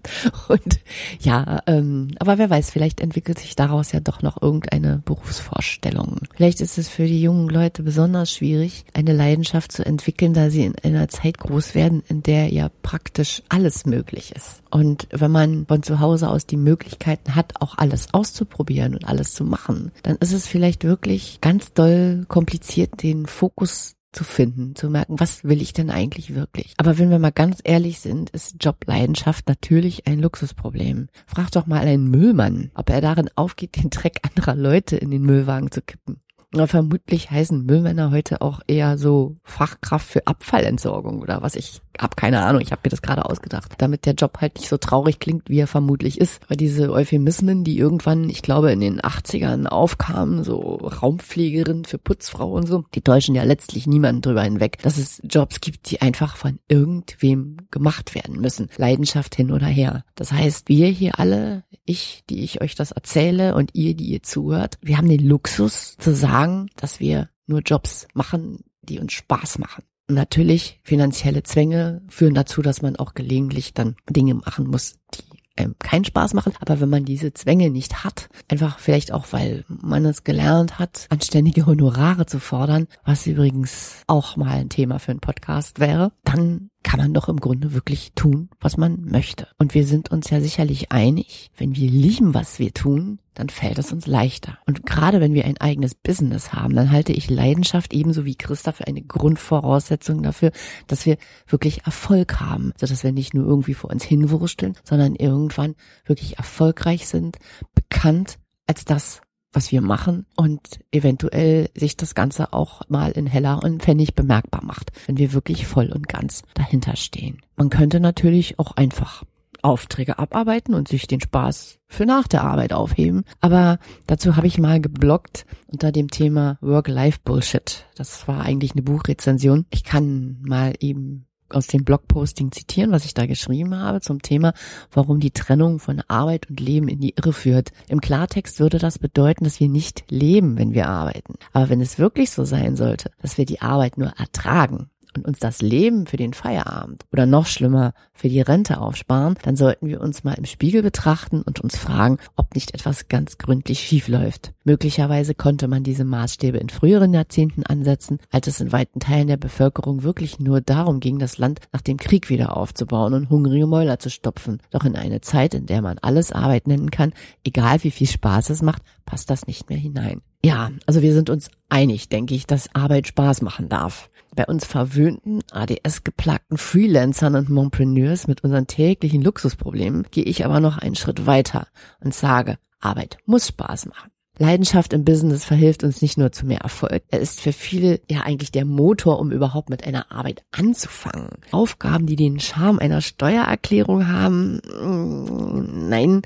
Und 0.48 0.80
ja, 1.20 1.60
ähm, 1.66 2.08
aber 2.18 2.38
wer 2.38 2.50
weiß, 2.50 2.70
vielleicht 2.70 3.00
entwickelt 3.00 3.38
sich 3.38 3.56
daraus 3.56 3.92
ja 3.92 4.00
doch 4.00 4.22
noch 4.22 4.40
irgendeine 4.40 5.02
Berufsvorstellung. 5.04 6.20
Vielleicht 6.34 6.60
ist 6.60 6.78
es 6.78 6.88
für 6.88 7.06
die 7.06 7.22
jungen 7.22 7.48
Leute 7.48 7.82
besonders 7.82 8.32
schwierig, 8.32 8.84
eine 8.94 9.12
Leidenschaft 9.12 9.72
zu 9.72 9.84
entwickeln, 9.84 10.34
da 10.34 10.50
sie 10.50 10.64
in 10.64 10.74
einer 10.82 11.08
Zeit 11.08 11.38
groß 11.38 11.74
werden, 11.74 12.02
in 12.08 12.22
der 12.22 12.52
ja 12.52 12.70
praktisch 12.82 13.42
alles 13.48 13.86
möglich 13.86 14.34
ist. 14.34 14.62
Und 14.70 15.08
wenn 15.10 15.30
man 15.30 15.66
von 15.66 15.82
zu 15.82 16.00
Hause 16.00 16.28
aus 16.28 16.46
die 16.46 16.56
Möglichkeiten 16.56 17.34
hat, 17.34 17.60
auch 17.60 17.76
alles 17.78 18.14
auszuprobieren 18.14 18.94
und 18.94 19.04
alles 19.06 19.34
zu 19.34 19.44
machen, 19.44 19.92
dann 20.02 20.16
ist 20.16 20.32
es 20.32 20.46
vielleicht 20.46 20.84
wirklich 20.84 21.40
ganz 21.40 21.72
doll 21.72 22.24
kompliziert, 22.28 23.02
den 23.02 23.26
Fokus 23.26 23.96
zu 24.12 24.24
finden, 24.24 24.74
zu 24.74 24.90
merken, 24.90 25.20
was 25.20 25.44
will 25.44 25.62
ich 25.62 25.72
denn 25.72 25.90
eigentlich 25.90 26.34
wirklich? 26.34 26.74
Aber 26.78 26.98
wenn 26.98 27.10
wir 27.10 27.18
mal 27.18 27.32
ganz 27.32 27.60
ehrlich 27.62 28.00
sind, 28.00 28.30
ist 28.30 28.56
Jobleidenschaft 28.60 29.48
natürlich 29.48 30.06
ein 30.06 30.20
Luxusproblem. 30.20 31.08
Frag 31.26 31.50
doch 31.52 31.66
mal 31.66 31.80
einen 31.80 32.10
Müllmann, 32.10 32.70
ob 32.74 32.90
er 32.90 33.00
darin 33.00 33.30
aufgeht, 33.36 33.76
den 33.76 33.90
Dreck 33.90 34.18
anderer 34.22 34.54
Leute 34.54 34.96
in 34.96 35.10
den 35.10 35.22
Müllwagen 35.22 35.70
zu 35.70 35.80
kippen. 35.82 36.20
Na, 36.52 36.66
vermutlich 36.66 37.30
heißen 37.30 37.64
Müllmänner 37.64 38.10
heute 38.10 38.40
auch 38.40 38.60
eher 38.66 38.98
so 38.98 39.36
Fachkraft 39.44 40.08
für 40.08 40.26
Abfallentsorgung 40.26 41.20
oder 41.20 41.42
was. 41.42 41.54
Ich 41.54 41.80
hab 42.00 42.16
keine 42.16 42.42
Ahnung, 42.42 42.62
ich 42.62 42.72
habe 42.72 42.80
mir 42.84 42.90
das 42.90 43.02
gerade 43.02 43.26
ausgedacht, 43.26 43.74
damit 43.78 44.06
der 44.06 44.14
Job 44.14 44.38
halt 44.40 44.56
nicht 44.56 44.68
so 44.68 44.78
traurig 44.78 45.18
klingt, 45.18 45.48
wie 45.48 45.58
er 45.58 45.66
vermutlich 45.66 46.20
ist. 46.20 46.40
Weil 46.48 46.56
diese 46.56 46.90
Euphemismen, 46.90 47.62
die 47.62 47.78
irgendwann, 47.78 48.30
ich 48.30 48.42
glaube, 48.42 48.72
in 48.72 48.80
den 48.80 49.00
80ern 49.00 49.66
aufkamen, 49.66 50.44
so 50.44 50.76
Raumpflegerin 50.76 51.84
für 51.84 51.98
Putzfrau 51.98 52.52
und 52.52 52.66
so, 52.66 52.84
die 52.94 53.02
täuschen 53.02 53.34
ja 53.34 53.42
letztlich 53.42 53.86
niemanden 53.86 54.22
drüber 54.22 54.42
hinweg, 54.42 54.78
dass 54.82 54.96
es 54.96 55.20
Jobs 55.24 55.60
gibt, 55.60 55.90
die 55.90 56.00
einfach 56.00 56.36
von 56.36 56.58
irgendwem 56.68 57.58
gemacht 57.70 58.14
werden 58.14 58.40
müssen. 58.40 58.68
Leidenschaft 58.76 59.34
hin 59.34 59.52
oder 59.52 59.66
her. 59.66 60.04
Das 60.14 60.32
heißt, 60.32 60.68
wir 60.68 60.88
hier 60.88 61.18
alle, 61.18 61.64
ich, 61.84 62.24
die 62.30 62.42
ich 62.42 62.62
euch 62.62 62.74
das 62.74 62.92
erzähle 62.92 63.54
und 63.54 63.74
ihr, 63.74 63.94
die 63.94 64.06
ihr 64.06 64.22
zuhört, 64.22 64.78
wir 64.80 64.96
haben 64.96 65.08
den 65.08 65.26
Luxus 65.26 65.96
zu 65.98 66.14
sagen, 66.14 66.70
dass 66.76 67.00
wir 67.00 67.28
nur 67.46 67.60
Jobs 67.60 68.06
machen, 68.14 68.64
die 68.82 68.98
uns 68.98 69.12
Spaß 69.12 69.58
machen. 69.58 69.84
Natürlich, 70.14 70.80
finanzielle 70.82 71.42
Zwänge 71.42 72.02
führen 72.08 72.34
dazu, 72.34 72.62
dass 72.62 72.82
man 72.82 72.96
auch 72.96 73.14
gelegentlich 73.14 73.74
dann 73.74 73.96
Dinge 74.08 74.34
machen 74.34 74.66
muss, 74.66 74.94
die 75.14 75.22
einem 75.60 75.76
keinen 75.78 76.04
Spaß 76.04 76.34
machen. 76.34 76.52
Aber 76.60 76.80
wenn 76.80 76.88
man 76.88 77.04
diese 77.04 77.32
Zwänge 77.32 77.70
nicht 77.70 78.04
hat, 78.04 78.28
einfach 78.48 78.78
vielleicht 78.78 79.12
auch, 79.12 79.26
weil 79.30 79.64
man 79.68 80.04
es 80.04 80.24
gelernt 80.24 80.78
hat, 80.78 81.06
anständige 81.10 81.66
Honorare 81.66 82.26
zu 82.26 82.38
fordern, 82.38 82.86
was 83.04 83.26
übrigens 83.26 84.02
auch 84.06 84.36
mal 84.36 84.58
ein 84.58 84.68
Thema 84.68 84.98
für 84.98 85.12
einen 85.12 85.20
Podcast 85.20 85.80
wäre, 85.80 86.12
dann 86.24 86.69
kann 86.82 87.00
man 87.00 87.12
doch 87.12 87.28
im 87.28 87.38
Grunde 87.38 87.72
wirklich 87.72 88.12
tun, 88.14 88.48
was 88.58 88.76
man 88.76 89.02
möchte. 89.02 89.48
Und 89.58 89.74
wir 89.74 89.86
sind 89.86 90.10
uns 90.10 90.30
ja 90.30 90.40
sicherlich 90.40 90.90
einig, 90.90 91.50
wenn 91.56 91.76
wir 91.76 91.90
lieben, 91.90 92.32
was 92.34 92.58
wir 92.58 92.72
tun, 92.72 93.18
dann 93.34 93.48
fällt 93.48 93.78
es 93.78 93.92
uns 93.92 94.06
leichter. 94.06 94.58
Und 94.66 94.86
gerade 94.86 95.20
wenn 95.20 95.34
wir 95.34 95.44
ein 95.44 95.58
eigenes 95.58 95.94
Business 95.94 96.52
haben, 96.52 96.74
dann 96.74 96.90
halte 96.90 97.12
ich 97.12 97.30
Leidenschaft 97.30 97.92
ebenso 97.92 98.24
wie 98.24 98.34
Christa 98.34 98.72
für 98.72 98.86
eine 98.86 99.02
Grundvoraussetzung 99.02 100.22
dafür, 100.22 100.52
dass 100.86 101.06
wir 101.06 101.16
wirklich 101.46 101.84
Erfolg 101.84 102.40
haben, 102.40 102.72
sodass 102.78 103.04
wir 103.04 103.12
nicht 103.12 103.34
nur 103.34 103.46
irgendwie 103.46 103.74
vor 103.74 103.90
uns 103.90 104.04
hinwursteln, 104.04 104.76
sondern 104.84 105.14
irgendwann 105.14 105.74
wirklich 106.04 106.38
erfolgreich 106.38 107.06
sind, 107.06 107.38
bekannt 107.74 108.38
als 108.66 108.84
das, 108.84 109.20
was 109.52 109.72
wir 109.72 109.80
machen 109.80 110.26
und 110.36 110.60
eventuell 110.92 111.70
sich 111.74 111.96
das 111.96 112.14
Ganze 112.14 112.52
auch 112.52 112.82
mal 112.88 113.12
in 113.12 113.26
heller 113.26 113.62
und 113.62 113.82
Pfennig 113.82 114.14
bemerkbar 114.14 114.64
macht, 114.64 114.92
wenn 115.06 115.18
wir 115.18 115.32
wirklich 115.32 115.66
voll 115.66 115.90
und 115.92 116.08
ganz 116.08 116.42
dahinter 116.54 116.96
stehen. 116.96 117.40
Man 117.56 117.70
könnte 117.70 118.00
natürlich 118.00 118.58
auch 118.58 118.72
einfach 118.76 119.24
Aufträge 119.62 120.18
abarbeiten 120.18 120.74
und 120.74 120.88
sich 120.88 121.06
den 121.06 121.20
Spaß 121.20 121.78
für 121.86 122.06
nach 122.06 122.28
der 122.28 122.44
Arbeit 122.44 122.72
aufheben. 122.72 123.24
Aber 123.40 123.78
dazu 124.06 124.36
habe 124.36 124.46
ich 124.46 124.58
mal 124.58 124.80
geblockt 124.80 125.44
unter 125.66 125.92
dem 125.92 126.08
Thema 126.08 126.58
Work-Life-Bullshit. 126.60 127.86
Das 127.94 128.26
war 128.26 128.42
eigentlich 128.42 128.72
eine 128.72 128.82
Buchrezension. 128.82 129.66
Ich 129.70 129.84
kann 129.84 130.38
mal 130.42 130.74
eben 130.80 131.26
aus 131.54 131.66
dem 131.66 131.84
Blogposting 131.84 132.52
zitieren, 132.52 132.92
was 132.92 133.04
ich 133.04 133.14
da 133.14 133.26
geschrieben 133.26 133.74
habe 133.76 134.00
zum 134.00 134.22
Thema, 134.22 134.52
warum 134.92 135.20
die 135.20 135.30
Trennung 135.30 135.78
von 135.78 136.02
Arbeit 136.08 136.48
und 136.48 136.60
Leben 136.60 136.88
in 136.88 137.00
die 137.00 137.14
Irre 137.16 137.32
führt. 137.32 137.72
Im 137.88 138.00
Klartext 138.00 138.60
würde 138.60 138.78
das 138.78 138.98
bedeuten, 138.98 139.44
dass 139.44 139.60
wir 139.60 139.68
nicht 139.68 140.04
leben, 140.10 140.58
wenn 140.58 140.74
wir 140.74 140.88
arbeiten. 140.88 141.34
Aber 141.52 141.68
wenn 141.68 141.80
es 141.80 141.98
wirklich 141.98 142.30
so 142.30 142.44
sein 142.44 142.76
sollte, 142.76 143.10
dass 143.22 143.38
wir 143.38 143.46
die 143.46 143.60
Arbeit 143.60 143.98
nur 143.98 144.08
ertragen, 144.18 144.90
und 145.16 145.26
uns 145.26 145.38
das 145.38 145.62
Leben 145.62 146.06
für 146.06 146.16
den 146.16 146.32
Feierabend 146.32 147.04
oder 147.12 147.26
noch 147.26 147.46
schlimmer 147.46 147.92
für 148.12 148.28
die 148.28 148.40
Rente 148.40 148.80
aufsparen, 148.80 149.36
dann 149.42 149.56
sollten 149.56 149.86
wir 149.86 150.00
uns 150.00 150.24
mal 150.24 150.34
im 150.34 150.44
Spiegel 150.44 150.82
betrachten 150.82 151.42
und 151.42 151.60
uns 151.60 151.76
fragen, 151.76 152.18
ob 152.36 152.54
nicht 152.54 152.74
etwas 152.74 153.08
ganz 153.08 153.38
gründlich 153.38 153.80
schief 153.80 154.08
läuft. 154.08 154.52
Möglicherweise 154.64 155.34
konnte 155.34 155.68
man 155.68 155.82
diese 155.82 156.04
Maßstäbe 156.04 156.58
in 156.58 156.68
früheren 156.68 157.14
Jahrzehnten 157.14 157.64
ansetzen, 157.64 158.18
als 158.30 158.46
es 158.46 158.60
in 158.60 158.72
weiten 158.72 159.00
Teilen 159.00 159.28
der 159.28 159.36
Bevölkerung 159.36 160.02
wirklich 160.02 160.38
nur 160.38 160.60
darum 160.60 161.00
ging, 161.00 161.18
das 161.18 161.38
Land 161.38 161.60
nach 161.72 161.80
dem 161.80 161.96
Krieg 161.96 162.28
wieder 162.28 162.56
aufzubauen 162.56 163.14
und 163.14 163.30
hungrige 163.30 163.66
Mäuler 163.66 163.98
zu 163.98 164.10
stopfen. 164.10 164.60
Doch 164.70 164.84
in 164.84 164.96
eine 164.96 165.20
Zeit, 165.20 165.54
in 165.54 165.66
der 165.66 165.82
man 165.82 165.98
alles 165.98 166.32
Arbeit 166.32 166.66
nennen 166.66 166.90
kann, 166.90 167.12
egal 167.44 167.82
wie 167.82 167.90
viel 167.90 168.06
Spaß 168.06 168.50
es 168.50 168.62
macht, 168.62 168.82
passt 169.06 169.30
das 169.30 169.46
nicht 169.46 169.68
mehr 169.70 169.78
hinein. 169.78 170.22
Ja, 170.42 170.70
also 170.86 171.02
wir 171.02 171.12
sind 171.12 171.28
uns 171.28 171.50
einig, 171.68 172.08
denke 172.08 172.34
ich, 172.34 172.46
dass 172.46 172.74
Arbeit 172.74 173.06
Spaß 173.06 173.42
machen 173.42 173.68
darf. 173.68 174.10
Bei 174.34 174.46
uns 174.46 174.64
verwöhnten, 174.64 175.42
ADS-geplagten 175.50 176.56
Freelancern 176.56 177.34
und 177.34 177.50
Montpreneurs 177.50 178.26
mit 178.26 178.42
unseren 178.44 178.66
täglichen 178.66 179.22
Luxusproblemen 179.22 180.06
gehe 180.10 180.24
ich 180.24 180.44
aber 180.44 180.60
noch 180.60 180.78
einen 180.78 180.94
Schritt 180.94 181.26
weiter 181.26 181.66
und 182.00 182.14
sage, 182.14 182.58
Arbeit 182.80 183.18
muss 183.26 183.48
Spaß 183.48 183.86
machen. 183.86 184.10
Leidenschaft 184.40 184.94
im 184.94 185.04
Business 185.04 185.44
verhilft 185.44 185.84
uns 185.84 186.00
nicht 186.00 186.16
nur 186.16 186.32
zu 186.32 186.46
mehr 186.46 186.62
Erfolg. 186.62 187.02
Er 187.10 187.20
ist 187.20 187.42
für 187.42 187.52
viele 187.52 188.00
ja 188.10 188.22
eigentlich 188.22 188.50
der 188.50 188.64
Motor, 188.64 189.18
um 189.18 189.30
überhaupt 189.30 189.68
mit 189.68 189.86
einer 189.86 190.10
Arbeit 190.10 190.42
anzufangen. 190.50 191.28
Aufgaben, 191.50 192.06
die 192.06 192.16
den 192.16 192.40
Charme 192.40 192.78
einer 192.78 193.02
Steuererklärung 193.02 194.08
haben, 194.08 194.62
mm, 194.80 195.88
nein, 195.90 196.22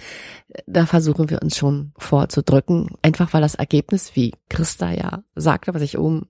da 0.67 0.87
versuchen 0.87 1.29
wir 1.29 1.43
uns 1.43 1.57
schon 1.57 1.93
vorzudrücken. 1.99 2.91
Einfach 3.03 3.33
weil 3.33 3.43
das 3.43 3.57
Ergebnis, 3.57 4.15
wie 4.15 4.33
Christa 4.49 4.93
ja 4.93 5.25
sagte, 5.35 5.75
was 5.75 5.83
ich 5.83 5.99
oben 5.99 6.29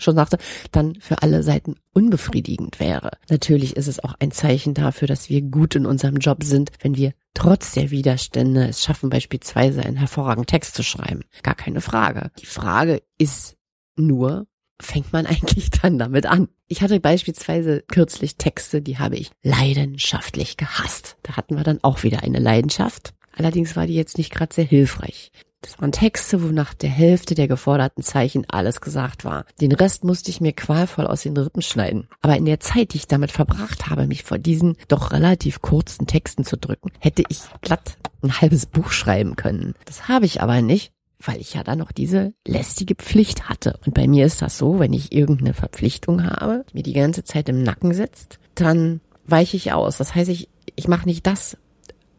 schon 0.00 0.16
sagte, 0.16 0.38
dann 0.72 0.96
für 1.00 1.22
alle 1.22 1.42
Seiten 1.42 1.76
unbefriedigend 1.92 2.80
wäre. 2.80 3.12
Natürlich 3.28 3.76
ist 3.76 3.86
es 3.86 4.02
auch 4.02 4.14
ein 4.18 4.30
Zeichen 4.30 4.74
dafür, 4.74 5.08
dass 5.08 5.28
wir 5.28 5.42
gut 5.42 5.74
in 5.74 5.86
unserem 5.86 6.16
Job 6.16 6.44
sind, 6.44 6.70
wenn 6.80 6.96
wir 6.96 7.12
trotz 7.34 7.72
der 7.72 7.90
Widerstände 7.90 8.68
es 8.68 8.82
schaffen, 8.82 9.10
beispielsweise 9.10 9.82
einen 9.82 9.96
hervorragenden 9.96 10.46
Text 10.46 10.74
zu 10.74 10.82
schreiben. 10.82 11.22
Gar 11.42 11.54
keine 11.54 11.80
Frage. 11.80 12.30
Die 12.40 12.46
Frage 12.46 13.02
ist 13.18 13.56
nur, 13.96 14.46
fängt 14.80 15.12
man 15.12 15.26
eigentlich 15.26 15.70
dann 15.70 15.98
damit 15.98 16.26
an? 16.26 16.48
Ich 16.66 16.82
hatte 16.82 17.00
beispielsweise 17.00 17.82
kürzlich 17.88 18.36
Texte, 18.36 18.82
die 18.82 18.98
habe 18.98 19.16
ich 19.16 19.30
leidenschaftlich 19.42 20.56
gehasst. 20.56 21.16
Da 21.22 21.36
hatten 21.36 21.56
wir 21.56 21.64
dann 21.64 21.82
auch 21.82 22.02
wieder 22.02 22.22
eine 22.22 22.38
Leidenschaft. 22.38 23.14
Allerdings 23.36 23.76
war 23.76 23.86
die 23.86 23.94
jetzt 23.94 24.18
nicht 24.18 24.32
gerade 24.32 24.54
sehr 24.54 24.64
hilfreich. 24.64 25.32
Das 25.62 25.78
waren 25.78 25.92
Texte, 25.92 26.42
wo 26.42 26.46
nach 26.46 26.72
der 26.72 26.88
Hälfte 26.88 27.34
der 27.34 27.46
geforderten 27.46 28.02
Zeichen 28.02 28.48
alles 28.48 28.80
gesagt 28.80 29.24
war. 29.24 29.44
Den 29.60 29.72
Rest 29.72 30.04
musste 30.04 30.30
ich 30.30 30.40
mir 30.40 30.52
qualvoll 30.52 31.06
aus 31.06 31.22
den 31.22 31.36
Rippen 31.36 31.62
schneiden. 31.62 32.08
Aber 32.22 32.36
in 32.36 32.46
der 32.46 32.60
Zeit, 32.60 32.92
die 32.92 32.98
ich 32.98 33.06
damit 33.06 33.30
verbracht 33.30 33.88
habe, 33.90 34.06
mich 34.06 34.24
vor 34.24 34.38
diesen 34.38 34.76
doch 34.88 35.12
relativ 35.12 35.60
kurzen 35.60 36.06
Texten 36.06 36.44
zu 36.44 36.56
drücken, 36.56 36.90
hätte 36.98 37.24
ich 37.28 37.40
glatt 37.60 37.98
ein 38.22 38.40
halbes 38.40 38.66
Buch 38.66 38.90
schreiben 38.90 39.36
können. 39.36 39.74
Das 39.84 40.08
habe 40.08 40.26
ich 40.26 40.42
aber 40.42 40.62
nicht, 40.62 40.92
weil 41.18 41.40
ich 41.40 41.54
ja 41.54 41.62
da 41.62 41.76
noch 41.76 41.92
diese 41.92 42.32
lästige 42.46 42.94
Pflicht 42.94 43.48
hatte. 43.48 43.78
Und 43.84 43.94
bei 43.94 44.06
mir 44.08 44.26
ist 44.26 44.40
das 44.40 44.56
so, 44.56 44.78
wenn 44.78 44.92
ich 44.92 45.12
irgendeine 45.12 45.54
Verpflichtung 45.54 46.24
habe, 46.24 46.64
die 46.70 46.78
mir 46.78 46.82
die 46.82 46.94
ganze 46.94 47.24
Zeit 47.24 47.48
im 47.48 47.62
Nacken 47.62 47.92
sitzt, 47.92 48.38
dann 48.54 49.00
weiche 49.26 49.56
ich 49.56 49.72
aus. 49.72 49.98
Das 49.98 50.14
heißt, 50.14 50.30
ich, 50.30 50.48
ich 50.76 50.88
mache 50.88 51.06
nicht 51.06 51.26
das, 51.26 51.56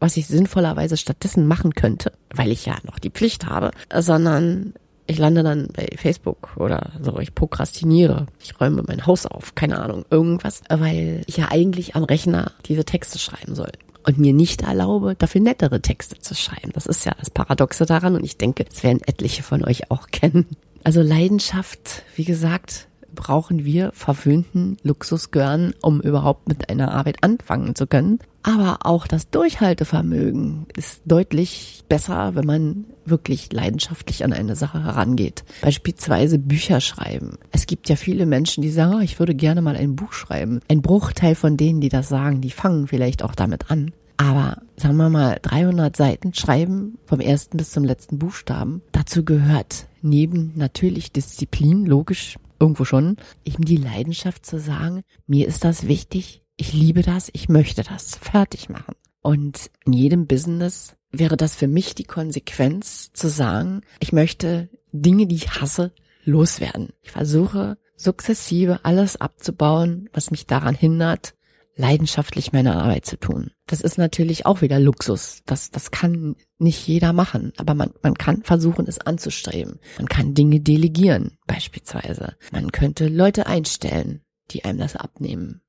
was 0.02 0.16
ich 0.16 0.26
sinnvollerweise 0.26 0.96
stattdessen 0.96 1.46
machen 1.46 1.74
könnte, 1.74 2.12
weil 2.34 2.50
ich 2.50 2.66
ja 2.66 2.76
noch 2.84 2.98
die 2.98 3.10
Pflicht 3.10 3.46
habe, 3.46 3.70
sondern 3.96 4.74
ich 5.06 5.18
lande 5.18 5.44
dann 5.44 5.68
bei 5.72 5.88
Facebook 5.96 6.56
oder 6.56 6.90
so, 7.00 7.18
ich 7.20 7.34
prokrastiniere, 7.34 8.26
ich 8.40 8.60
räume 8.60 8.82
mein 8.86 9.06
Haus 9.06 9.26
auf, 9.26 9.54
keine 9.54 9.80
Ahnung, 9.80 10.04
irgendwas, 10.10 10.62
weil 10.68 11.22
ich 11.26 11.36
ja 11.36 11.48
eigentlich 11.50 11.94
am 11.94 12.02
Rechner 12.02 12.52
diese 12.66 12.84
Texte 12.84 13.18
schreiben 13.18 13.54
soll. 13.54 13.70
Und 14.04 14.18
mir 14.18 14.32
nicht 14.32 14.62
erlaube, 14.62 15.14
dafür 15.16 15.40
nettere 15.40 15.80
Texte 15.80 16.18
zu 16.18 16.34
schreiben. 16.34 16.72
Das 16.74 16.86
ist 16.86 17.04
ja 17.06 17.12
das 17.20 17.30
Paradoxe 17.30 17.86
daran. 17.86 18.16
Und 18.16 18.24
ich 18.24 18.36
denke, 18.36 18.64
das 18.64 18.82
werden 18.82 19.00
etliche 19.06 19.44
von 19.44 19.64
euch 19.64 19.92
auch 19.92 20.06
kennen. 20.10 20.46
Also 20.82 21.02
Leidenschaft, 21.02 22.02
wie 22.16 22.24
gesagt, 22.24 22.88
brauchen 23.14 23.64
wir 23.64 23.90
verwöhnten 23.92 24.76
Luxusgörn, 24.82 25.74
um 25.82 26.00
überhaupt 26.00 26.48
mit 26.48 26.68
einer 26.70 26.92
Arbeit 26.92 27.22
anfangen 27.22 27.74
zu 27.74 27.86
können. 27.86 28.18
Aber 28.42 28.80
auch 28.82 29.06
das 29.06 29.30
Durchhaltevermögen 29.30 30.66
ist 30.76 31.02
deutlich 31.04 31.84
besser, 31.88 32.34
wenn 32.34 32.46
man 32.46 32.84
wirklich 33.04 33.52
leidenschaftlich 33.52 34.24
an 34.24 34.32
eine 34.32 34.56
Sache 34.56 34.82
herangeht. 34.82 35.44
Beispielsweise 35.60 36.38
Bücher 36.38 36.80
schreiben. 36.80 37.38
Es 37.52 37.66
gibt 37.66 37.88
ja 37.88 37.96
viele 37.96 38.26
Menschen, 38.26 38.62
die 38.62 38.70
sagen, 38.70 38.96
oh, 38.96 39.00
ich 39.00 39.18
würde 39.18 39.34
gerne 39.34 39.62
mal 39.62 39.76
ein 39.76 39.94
Buch 39.94 40.12
schreiben. 40.12 40.60
Ein 40.68 40.82
Bruchteil 40.82 41.34
von 41.34 41.56
denen, 41.56 41.80
die 41.80 41.88
das 41.88 42.08
sagen, 42.08 42.40
die 42.40 42.50
fangen 42.50 42.88
vielleicht 42.88 43.22
auch 43.22 43.34
damit 43.34 43.70
an. 43.70 43.92
Aber 44.16 44.58
sagen 44.76 44.96
wir 44.96 45.08
mal 45.08 45.38
300 45.42 45.96
Seiten 45.96 46.34
schreiben 46.34 46.98
vom 47.06 47.20
ersten 47.20 47.56
bis 47.56 47.70
zum 47.70 47.84
letzten 47.84 48.18
Buchstaben. 48.18 48.82
Dazu 48.92 49.24
gehört 49.24 49.86
neben 50.00 50.52
natürlich 50.54 51.12
Disziplin, 51.12 51.86
logisch 51.86 52.36
irgendwo 52.62 52.84
schon, 52.84 53.16
eben 53.44 53.64
die 53.64 53.76
Leidenschaft 53.76 54.46
zu 54.46 54.60
sagen, 54.60 55.02
mir 55.26 55.48
ist 55.48 55.64
das 55.64 55.88
wichtig, 55.88 56.44
ich 56.56 56.72
liebe 56.72 57.02
das, 57.02 57.28
ich 57.32 57.48
möchte 57.48 57.82
das 57.82 58.14
fertig 58.14 58.68
machen. 58.68 58.94
Und 59.20 59.70
in 59.84 59.92
jedem 59.92 60.26
Business 60.28 60.94
wäre 61.10 61.36
das 61.36 61.56
für 61.56 61.66
mich 61.66 61.96
die 61.96 62.04
Konsequenz 62.04 63.12
zu 63.12 63.28
sagen, 63.28 63.80
ich 63.98 64.12
möchte 64.12 64.68
Dinge, 64.92 65.26
die 65.26 65.34
ich 65.34 65.60
hasse, 65.60 65.92
loswerden. 66.24 66.90
Ich 67.02 67.10
versuche 67.10 67.78
sukzessive 67.96 68.84
alles 68.84 69.20
abzubauen, 69.20 70.08
was 70.12 70.30
mich 70.30 70.46
daran 70.46 70.76
hindert, 70.76 71.34
leidenschaftlich 71.76 72.52
meine 72.52 72.76
Arbeit 72.76 73.06
zu 73.06 73.18
tun. 73.18 73.50
Das 73.66 73.80
ist 73.80 73.98
natürlich 73.98 74.44
auch 74.44 74.60
wieder 74.60 74.78
Luxus. 74.78 75.42
Das, 75.46 75.70
das 75.70 75.90
kann 75.90 76.36
nicht 76.58 76.86
jeder 76.86 77.12
machen, 77.12 77.52
aber 77.56 77.74
man, 77.74 77.90
man 78.02 78.14
kann 78.14 78.42
versuchen, 78.42 78.86
es 78.86 78.98
anzustreben. 78.98 79.80
Man 79.96 80.08
kann 80.08 80.34
Dinge 80.34 80.60
delegieren, 80.60 81.38
beispielsweise. 81.46 82.36
Man 82.52 82.72
könnte 82.72 83.08
Leute 83.08 83.46
einstellen, 83.46 84.20
die 84.50 84.64
einem 84.64 84.78
das 84.78 84.96
abnehmen 84.96 85.61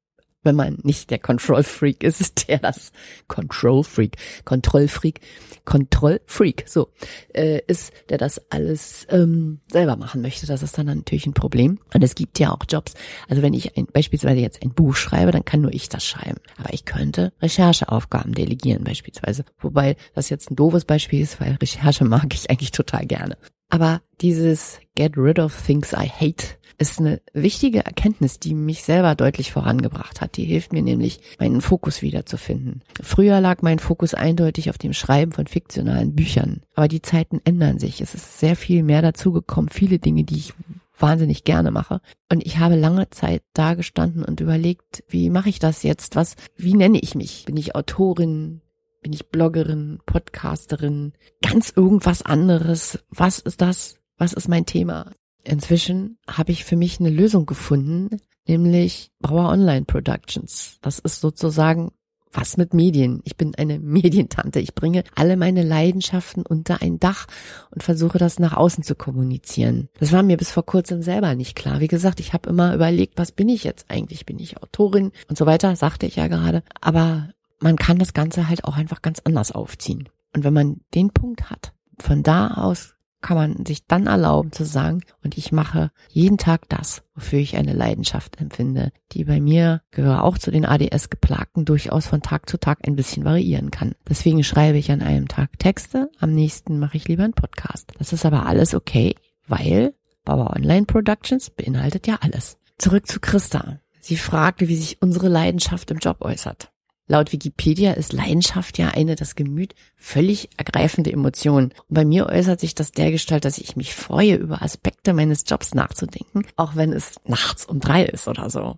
wenn 0.44 0.56
man 0.56 0.78
nicht 0.84 1.10
der 1.10 1.20
Control 1.20 1.64
Freak 1.64 2.04
ist, 2.04 2.48
der 2.48 2.60
das 2.60 2.92
Control 3.28 3.84
Freak, 3.84 4.18
Control 4.46 4.88
Freak, 4.88 5.22
Control 5.66 6.22
Freak, 6.26 6.66
so 6.68 6.90
äh, 7.34 7.62
ist, 7.68 7.94
der 8.10 8.18
das 8.18 8.42
alles 8.52 9.08
ähm, 9.10 9.60
selber 9.72 9.96
machen 9.96 10.22
möchte. 10.22 10.46
Das 10.46 10.62
ist 10.62 10.78
dann 10.78 10.88
natürlich 10.88 11.26
ein 11.26 11.34
Problem. 11.34 11.80
Und 11.94 12.04
es 12.04 12.16
gibt 12.16 12.40
ja 12.40 12.52
auch 12.52 12.66
Jobs. 12.70 12.94
Also 13.30 13.42
wenn 13.42 13.54
ich 13.54 13.78
ein, 13.78 13.88
beispielsweise 13.88 14.42
jetzt 14.42 14.62
ein 14.62 14.74
Buch 14.74 14.96
schreibe, 14.96 15.32
dann 15.32 15.46
kann 15.46 15.62
nur 15.62 15.74
ich 15.74 15.90
das 15.90 16.06
schreiben. 16.06 16.40
Aber 16.58 16.74
ich 16.74 16.86
könnte 16.86 17.34
Rechercheaufgaben 17.42 18.34
delegieren 18.34 18.84
beispielsweise. 18.84 19.46
Wobei 19.60 19.96
das 20.14 20.30
jetzt 20.30 20.52
ein 20.52 20.56
doofes 20.56 20.86
Beispiel 20.86 21.22
ist, 21.22 21.40
weil 21.40 21.58
Recherche 21.62 22.04
mag 22.04 22.34
ich 22.34 22.50
eigentlich 22.50 22.72
total 22.72 23.06
gerne. 23.06 23.38
Aber 23.70 24.02
dieses 24.22 24.80
Get 24.96 25.18
rid 25.18 25.40
of 25.40 25.56
things 25.66 25.94
I 25.94 26.08
hate 26.08 26.58
ist 26.78 27.00
eine 27.00 27.22
wichtige 27.34 27.86
Erkenntnis, 27.86 28.40
die 28.40 28.54
mich 28.54 28.84
selber 28.84 29.16
deutlich 29.16 29.52
vorangebracht 29.52 30.22
hat. 30.22 30.38
Die 30.38 30.46
hilft 30.46 30.74
mir 30.74 30.82
nämlich, 30.82 31.20
meinen 31.40 31.62
Fokus 31.62 32.02
wiederzufinden. 32.02 32.84
Früher 33.02 33.40
lag 33.42 33.62
mein 33.62 33.80
Fokus 33.80 34.14
eindeutig 34.14 34.70
auf 34.70 34.78
dem 34.78 34.94
Schreiben 34.94 35.32
von 35.32 35.48
fiktionalen 35.48 36.16
Büchern. 36.16 36.62
Aber 36.76 36.88
die 36.88 37.02
Zeiten 37.02 37.42
ändern 37.44 37.80
sich. 37.80 38.02
Es 38.02 38.14
ist 38.14 38.40
sehr 38.40 38.56
viel 38.56 38.84
mehr 38.84 39.02
dazugekommen. 39.02 39.70
Viele 39.70 40.00
Dinge, 40.00 40.24
die 40.24 40.38
ich 40.38 40.54
wahnsinnig 40.98 41.44
gerne 41.44 41.72
mache. 41.72 42.02
Und 42.32 42.46
ich 42.46 42.60
habe 42.60 42.76
lange 42.76 43.10
Zeit 43.10 43.44
da 43.54 43.74
gestanden 43.74 44.24
und 44.24 44.40
überlegt, 44.40 45.04
wie 45.08 45.30
mache 45.30 45.50
ich 45.50 45.60
das 45.60 45.84
jetzt? 45.84 46.16
Was, 46.16 46.36
wie 46.56 46.74
nenne 46.74 47.00
ich 47.00 47.16
mich? 47.16 47.46
Bin 47.46 47.58
ich 47.58 47.76
Autorin? 47.76 48.62
Bin 49.02 49.12
ich 49.12 49.28
Bloggerin, 49.28 50.00
Podcasterin, 50.06 51.12
ganz 51.42 51.74
irgendwas 51.76 52.22
anderes? 52.22 53.04
Was 53.10 53.40
ist 53.40 53.60
das? 53.60 53.98
Was 54.18 54.32
ist 54.32 54.48
mein 54.48 54.66
Thema? 54.66 55.12
Inzwischen 55.44 56.18
habe 56.28 56.52
ich 56.52 56.64
für 56.66 56.76
mich 56.76 57.00
eine 57.00 57.10
Lösung 57.10 57.46
gefunden, 57.46 58.18
nämlich 58.48 59.12
Bauer 59.20 59.50
Online 59.50 59.86
Productions. 59.86 60.78
Das 60.82 61.00
ist 61.00 61.22
sozusagen 61.22 61.92
was 62.34 62.58
mit 62.58 62.74
Medien. 62.74 63.22
Ich 63.24 63.38
bin 63.38 63.54
eine 63.56 63.80
Medientante. 63.80 64.60
Ich 64.60 64.74
bringe 64.74 65.04
alle 65.16 65.38
meine 65.38 65.64
Leidenschaften 65.64 66.46
unter 66.46 66.82
ein 66.82 67.00
Dach 67.00 67.28
und 67.72 67.84
versuche 67.84 68.18
das 68.18 68.40
nach 68.40 68.54
außen 68.54 68.84
zu 68.84 68.96
kommunizieren. 68.96 69.90
Das 70.00 70.12
war 70.12 70.24
mir 70.24 70.38
bis 70.38 70.52
vor 70.52 70.66
kurzem 70.66 71.02
selber 71.02 71.36
nicht 71.36 71.56
klar. 71.56 71.80
Wie 71.80 71.88
gesagt, 71.88 72.20
ich 72.20 72.34
habe 72.34 72.50
immer 72.50 72.74
überlegt, 72.74 73.18
was 73.18 73.32
bin 73.32 73.50
ich 73.50 73.64
jetzt 73.64 73.90
eigentlich? 73.90 74.26
Bin 74.26 74.40
ich 74.40 74.62
Autorin 74.62 75.12
und 75.30 75.38
so 75.38 75.46
weiter, 75.46 75.76
sagte 75.76 76.06
ich 76.06 76.16
ja 76.16 76.28
gerade. 76.28 76.64
Aber 76.82 77.30
man 77.60 77.78
kann 77.78 78.00
das 78.00 78.14
Ganze 78.14 78.50
halt 78.50 78.66
auch 78.66 78.76
einfach 78.76 79.02
ganz 79.02 79.22
anders 79.24 79.52
aufziehen. 79.52 80.10
Und 80.36 80.44
wenn 80.44 80.54
man 80.54 80.82
den 80.94 81.12
Punkt 81.12 81.50
hat, 81.50 81.74
von 82.00 82.24
da 82.24 82.56
aus 82.56 82.96
kann 83.24 83.38
man 83.38 83.66
sich 83.66 83.88
dann 83.88 84.06
erlauben 84.06 84.52
zu 84.52 84.66
sagen, 84.66 85.02
und 85.24 85.38
ich 85.38 85.52
mache 85.52 85.90
jeden 86.10 86.38
Tag 86.38 86.70
das, 86.70 87.02
wofür 87.16 87.40
ich 87.40 87.58
eine 87.58 87.74
Leidenschaft 87.74 88.40
empfinde, 88.40 88.92
die 89.14 89.24
bei 89.24 89.42
mir, 89.42 89.82
gehöre 89.90 90.24
auch 90.24 90.38
zu 90.38 90.52
den 90.52 90.66
ADS-Geplagten, 90.66 91.66
durchaus 91.66 92.06
von 92.06 92.22
Tag 92.22 92.48
zu 92.48 92.60
Tag 92.60 92.80
ein 92.86 92.96
bisschen 92.96 93.26
variieren 93.26 93.72
kann. 93.72 93.96
Deswegen 94.08 94.44
schreibe 94.44 94.78
ich 94.78 94.92
an 94.92 95.02
einem 95.02 95.28
Tag 95.28 95.58
Texte, 95.58 96.12
am 96.20 96.34
nächsten 96.34 96.78
mache 96.78 96.98
ich 96.98 97.08
lieber 97.08 97.24
einen 97.24 97.34
Podcast. 97.34 97.94
Das 97.98 98.14
ist 98.14 98.26
aber 98.26 98.46
alles 98.46 98.76
okay, 98.76 99.16
weil 99.48 99.96
Bauer 100.26 100.52
Online 100.56 100.86
Productions 100.86 101.50
beinhaltet 101.50 102.06
ja 102.06 102.20
alles. 102.22 102.58
Zurück 102.78 103.08
zu 103.08 103.20
Christa. 103.20 103.80
Sie 104.00 104.18
fragte, 104.18 104.68
wie 104.68 104.76
sich 104.76 105.02
unsere 105.02 105.30
Leidenschaft 105.30 105.90
im 105.90 106.00
Job 106.00 106.18
äußert. 106.22 106.73
Laut 107.14 107.32
Wikipedia 107.32 107.92
ist 107.94 108.12
Leidenschaft 108.12 108.80
ja 108.80 108.88
eine 108.88 109.16
das 109.16 109.36
Gemüt 109.36 109.76
völlig 109.96 110.50
ergreifende 110.58 111.14
Emotion. 111.14 111.66
Und 111.66 111.94
bei 111.94 112.06
mir 112.06 112.26
äußert 112.26 112.60
sich 112.60 112.74
das 112.74 112.92
dergestalt, 112.92 113.46
dass 113.46 113.60
ich 113.60 113.76
mich 113.76 113.94
freue, 113.94 114.34
über 114.34 114.64
Aspekte 114.64 115.14
meines 115.14 115.44
Jobs 115.46 115.76
nachzudenken, 115.76 116.48
auch 116.56 116.76
wenn 116.76 116.92
es 116.92 117.18
nachts 117.24 117.66
um 117.66 117.80
drei 117.80 118.04
ist 118.04 118.28
oder 118.28 118.50
so. 118.50 118.78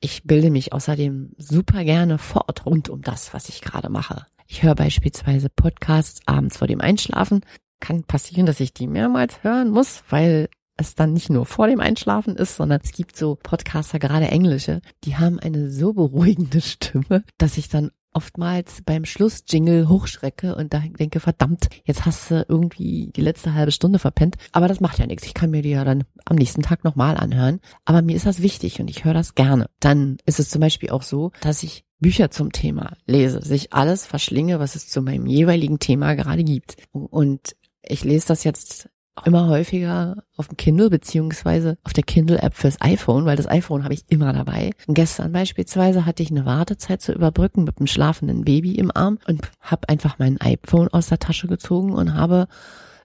Ich 0.00 0.24
bilde 0.24 0.50
mich 0.50 0.74
außerdem 0.74 1.32
super 1.38 1.82
gerne 1.82 2.18
fort 2.18 2.66
rund 2.66 2.90
um 2.90 3.00
das, 3.00 3.32
was 3.32 3.48
ich 3.48 3.62
gerade 3.62 3.88
mache. 3.88 4.26
Ich 4.46 4.62
höre 4.62 4.74
beispielsweise 4.74 5.48
Podcasts 5.48 6.20
abends 6.26 6.58
vor 6.58 6.66
dem 6.66 6.82
Einschlafen. 6.82 7.40
Kann 7.80 8.04
passieren, 8.04 8.44
dass 8.44 8.60
ich 8.60 8.74
die 8.74 8.86
mehrmals 8.86 9.42
hören 9.44 9.70
muss, 9.70 10.02
weil 10.10 10.50
es 10.82 10.94
dann 10.94 11.12
nicht 11.12 11.30
nur 11.30 11.46
vor 11.46 11.66
dem 11.66 11.80
Einschlafen 11.80 12.36
ist, 12.36 12.56
sondern 12.56 12.80
es 12.82 12.92
gibt 12.92 13.16
so 13.16 13.38
Podcaster, 13.42 13.98
gerade 13.98 14.28
englische, 14.28 14.80
die 15.04 15.16
haben 15.16 15.38
eine 15.38 15.70
so 15.70 15.92
beruhigende 15.94 16.60
Stimme, 16.62 17.24
dass 17.38 17.56
ich 17.56 17.68
dann 17.68 17.90
oftmals 18.14 18.82
beim 18.84 19.04
Schlussjingle 19.04 19.88
hochschrecke 19.88 20.54
und 20.54 20.74
da 20.74 20.80
denke, 20.80 21.20
verdammt, 21.20 21.68
jetzt 21.84 22.04
hast 22.04 22.30
du 22.30 22.44
irgendwie 22.48 23.10
die 23.16 23.20
letzte 23.20 23.54
halbe 23.54 23.72
Stunde 23.72 23.98
verpennt. 23.98 24.36
Aber 24.52 24.68
das 24.68 24.80
macht 24.80 24.98
ja 24.98 25.06
nichts. 25.06 25.24
Ich 25.24 25.34
kann 25.34 25.50
mir 25.50 25.62
die 25.62 25.70
ja 25.70 25.84
dann 25.84 26.04
am 26.24 26.36
nächsten 26.36 26.62
Tag 26.62 26.84
nochmal 26.84 27.16
anhören. 27.16 27.60
Aber 27.84 28.02
mir 28.02 28.16
ist 28.16 28.26
das 28.26 28.42
wichtig 28.42 28.80
und 28.80 28.90
ich 28.90 29.04
höre 29.04 29.14
das 29.14 29.34
gerne. 29.34 29.66
Dann 29.80 30.18
ist 30.26 30.40
es 30.40 30.50
zum 30.50 30.60
Beispiel 30.60 30.90
auch 30.90 31.02
so, 31.02 31.32
dass 31.40 31.62
ich 31.62 31.84
Bücher 32.00 32.30
zum 32.30 32.52
Thema 32.52 32.96
lese, 33.06 33.42
sich 33.42 33.72
alles 33.72 34.06
verschlinge, 34.06 34.58
was 34.58 34.74
es 34.74 34.88
zu 34.88 35.02
meinem 35.02 35.26
jeweiligen 35.26 35.78
Thema 35.78 36.14
gerade 36.14 36.44
gibt. 36.44 36.76
Und 36.92 37.56
ich 37.82 38.04
lese 38.04 38.28
das 38.28 38.44
jetzt 38.44 38.88
immer 39.24 39.48
häufiger 39.48 40.24
auf 40.36 40.48
dem 40.48 40.56
Kindle 40.56 40.90
beziehungsweise 40.90 41.76
auf 41.84 41.92
der 41.92 42.04
Kindle-App 42.04 42.54
fürs 42.54 42.80
iPhone, 42.80 43.24
weil 43.24 43.36
das 43.36 43.48
iPhone 43.48 43.84
habe 43.84 43.94
ich 43.94 44.04
immer 44.08 44.32
dabei. 44.32 44.72
Und 44.86 44.94
gestern 44.94 45.32
beispielsweise 45.32 46.06
hatte 46.06 46.22
ich 46.22 46.30
eine 46.30 46.46
Wartezeit 46.46 47.02
zu 47.02 47.12
überbrücken 47.12 47.64
mit 47.64 47.78
einem 47.78 47.86
schlafenden 47.86 48.44
Baby 48.44 48.74
im 48.76 48.90
Arm 48.94 49.18
und 49.26 49.50
habe 49.60 49.88
einfach 49.88 50.18
mein 50.18 50.40
iPhone 50.40 50.88
aus 50.88 51.08
der 51.08 51.18
Tasche 51.18 51.46
gezogen 51.46 51.92
und 51.92 52.14
habe 52.14 52.48